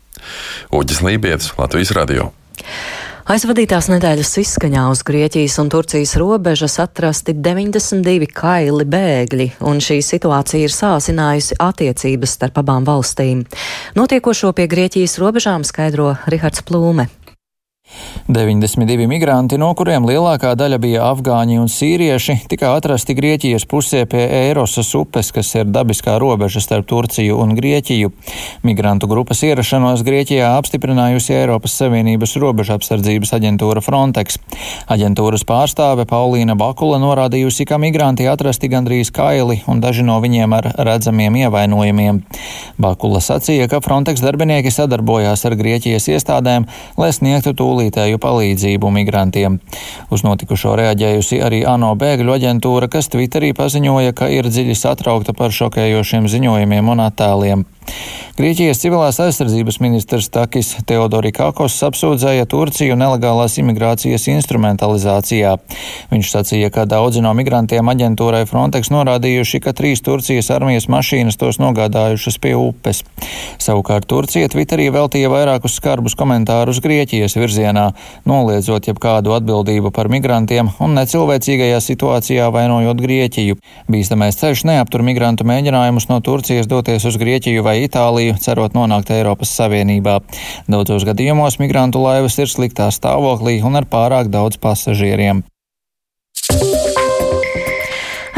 Uģis 0.70 1.02
Lībijams, 1.02 1.56
Latvijas 1.58 1.96
Radio. 1.98 2.30
Aizvadītās 3.30 3.86
nedēļas 3.86 4.30
izskaņā 4.40 4.88
uz 4.90 5.04
Grieķijas 5.06 5.54
un 5.62 5.68
Turcijas 5.70 6.16
robežas 6.18 6.74
atrasti 6.82 7.30
92 7.38 8.26
kaili 8.34 8.86
bēgļi, 8.90 9.46
un 9.70 9.78
šī 9.78 10.00
situācija 10.02 10.66
ir 10.66 10.74
sāsinājusi 10.74 11.60
attiecības 11.62 12.34
starp 12.34 12.58
abām 12.64 12.88
valstīm. 12.88 13.44
Notiekošo 13.94 14.50
pie 14.58 14.66
Grieķijas 14.74 15.20
robežām 15.22 15.62
skaidro 15.62 16.16
Rihards 16.26 16.66
Plūme. 16.66 17.06
92 18.30 19.08
migranti, 19.10 19.58
no 19.58 19.72
kuriem 19.74 20.04
lielākā 20.06 20.52
daļa 20.54 20.78
bija 20.78 21.06
afgāņi 21.10 21.56
un 21.58 21.66
sīrieši, 21.70 22.36
tika 22.50 22.70
atrasti 22.76 23.16
Grieķijas 23.18 23.64
pusē 23.66 24.04
pie 24.10 24.22
Eirosas 24.44 24.92
upes, 24.94 25.32
kas 25.34 25.50
ir 25.58 25.66
dabiskā 25.66 26.14
robeža 26.22 26.62
starp 26.62 26.86
Turciju 26.90 27.40
un 27.42 27.56
Grieķiju. 27.58 28.12
Migrantu 28.66 29.08
grupas 29.10 29.42
ierašanos 29.46 30.04
Grieķijā 30.06 30.52
apstiprinājusi 30.60 31.34
Eiropas 31.40 31.74
Savienības 31.80 32.36
robeža 32.38 32.76
apsardzības 32.78 33.34
aģentūra 33.34 33.82
Frontex. 33.82 34.38
Aģentūras 34.90 35.42
pārstāve 35.48 36.06
Paulīna 36.10 36.54
Bakula 36.60 37.00
norādījusi, 37.02 37.66
ka 37.66 37.80
migranti 37.82 38.28
atrasti 38.30 38.70
gandrīz 38.70 39.10
kaili 39.14 39.60
un 39.66 39.82
daži 39.82 40.06
no 40.06 40.20
viņiem 40.22 40.54
ar 40.54 40.70
redzamiem 40.78 41.40
ievainojumiem. 41.42 42.22
Bakula 42.78 43.18
sacīja, 43.24 43.66
ka 43.70 43.82
Frontex 43.82 44.22
darbinieki 44.22 44.70
sadarbojās 44.74 45.44
ar 45.48 45.58
Grieķijas 45.58 46.08
iestādēm, 46.14 46.70
lai 47.00 47.10
sniegtu 47.16 47.56
tūlīt 47.58 47.79
tūlītēju 47.80 48.20
palīdzību 48.20 48.90
migrantiem. 48.92 49.58
Uz 50.12 50.24
notikušo 50.26 50.76
reaģējusi 50.76 51.40
arī 51.40 51.62
ANO 51.64 51.94
bēgļu 51.96 52.36
aģentūra, 52.36 52.90
kas 52.92 53.08
Twitterī 53.08 53.54
paziņoja, 53.56 54.12
ka 54.12 54.28
ir 54.28 54.48
dziļi 54.50 54.76
satraukta 54.76 55.32
par 55.32 55.54
šokējošiem 55.54 56.28
ziņojumiem 56.28 56.92
un 56.92 57.06
attēliem. 57.08 57.64
Grieķijas 58.40 58.78
civilās 58.80 59.18
aizsardzības 59.20 59.76
ministrs 59.82 60.30
Takis 60.32 60.70
Teodorikakos 60.88 61.74
apsūdzēja 61.84 62.46
Turciju 62.48 62.94
nelegālās 62.96 63.58
imigrācijas 63.60 64.24
instrumentalizācijā. 64.32 65.56
Viņš 66.08 66.30
sacīja, 66.32 66.70
ka 66.72 66.86
daudzi 66.88 67.20
no 67.20 67.34
migrantiem 67.36 67.90
aģentūrai 67.92 68.46
Frontex 68.48 68.88
norādījuši, 68.94 69.60
ka 69.60 69.74
trīs 69.76 70.00
Turcijas 70.06 70.48
armijas 70.54 70.88
mašīnas 70.88 71.36
tos 71.36 71.58
nogādājušas 71.60 72.38
pie 72.40 72.54
upes. 72.56 73.02
Savukārt 73.60 74.08
Turcija 74.08 74.48
Twitterī 74.48 74.88
veltīja 74.94 75.28
vairākus 75.28 75.76
skarbus 75.76 76.16
komentārus 76.16 76.80
Grieķijas 76.80 77.36
virzienā, 77.36 77.90
noliedzot 78.24 78.88
jebkādu 78.88 79.36
atbildību 79.36 79.92
par 79.92 80.08
migrantiem 80.08 80.72
un 80.80 80.96
necilvēcīgajā 80.96 81.82
situācijā 81.84 82.48
vainojot 82.56 83.04
Grieķiju. 83.04 83.60
Bīstamais 83.90 84.40
ceļš 84.40 84.64
neaptur 84.70 85.04
migrantu 85.04 85.44
mēģinājumus 85.50 86.08
no 86.08 86.22
Turcijas 86.24 86.70
doties 86.70 87.04
uz 87.04 87.20
Grieķiju 87.20 87.68
vai 87.68 87.79
Itāliju, 87.86 88.36
cerot 88.42 88.76
nonākt 88.76 89.12
Eiropas 89.14 89.52
Savienībā. 89.58 90.18
Daudzos 90.70 91.06
gadījumos 91.08 91.60
migrantu 91.62 92.02
laivas 92.04 92.38
ir 92.40 92.50
sliktā 92.50 92.90
stāvoklī 92.94 93.60
un 93.66 93.80
ar 93.80 93.88
pārāk 93.90 94.30
daudz 94.32 94.60
pasažieriem. 94.60 95.44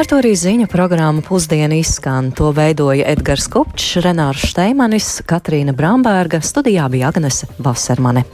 Ar 0.02 0.08
to 0.10 0.18
arī 0.18 0.32
ziņu 0.34 0.66
programmu 0.66 1.22
pusdienu 1.22 1.76
izskan. 1.78 2.32
To 2.34 2.50
veidoja 2.56 3.06
Edgars 3.12 3.46
Kupčs, 3.52 4.00
Renārs 4.02 4.48
Šteimanis, 4.50 5.20
Katrīna 5.28 5.76
Bramberga, 5.78 6.42
studijā 6.42 6.88
bija 6.90 7.12
Agnese 7.12 7.46
Vasermane. 7.62 8.24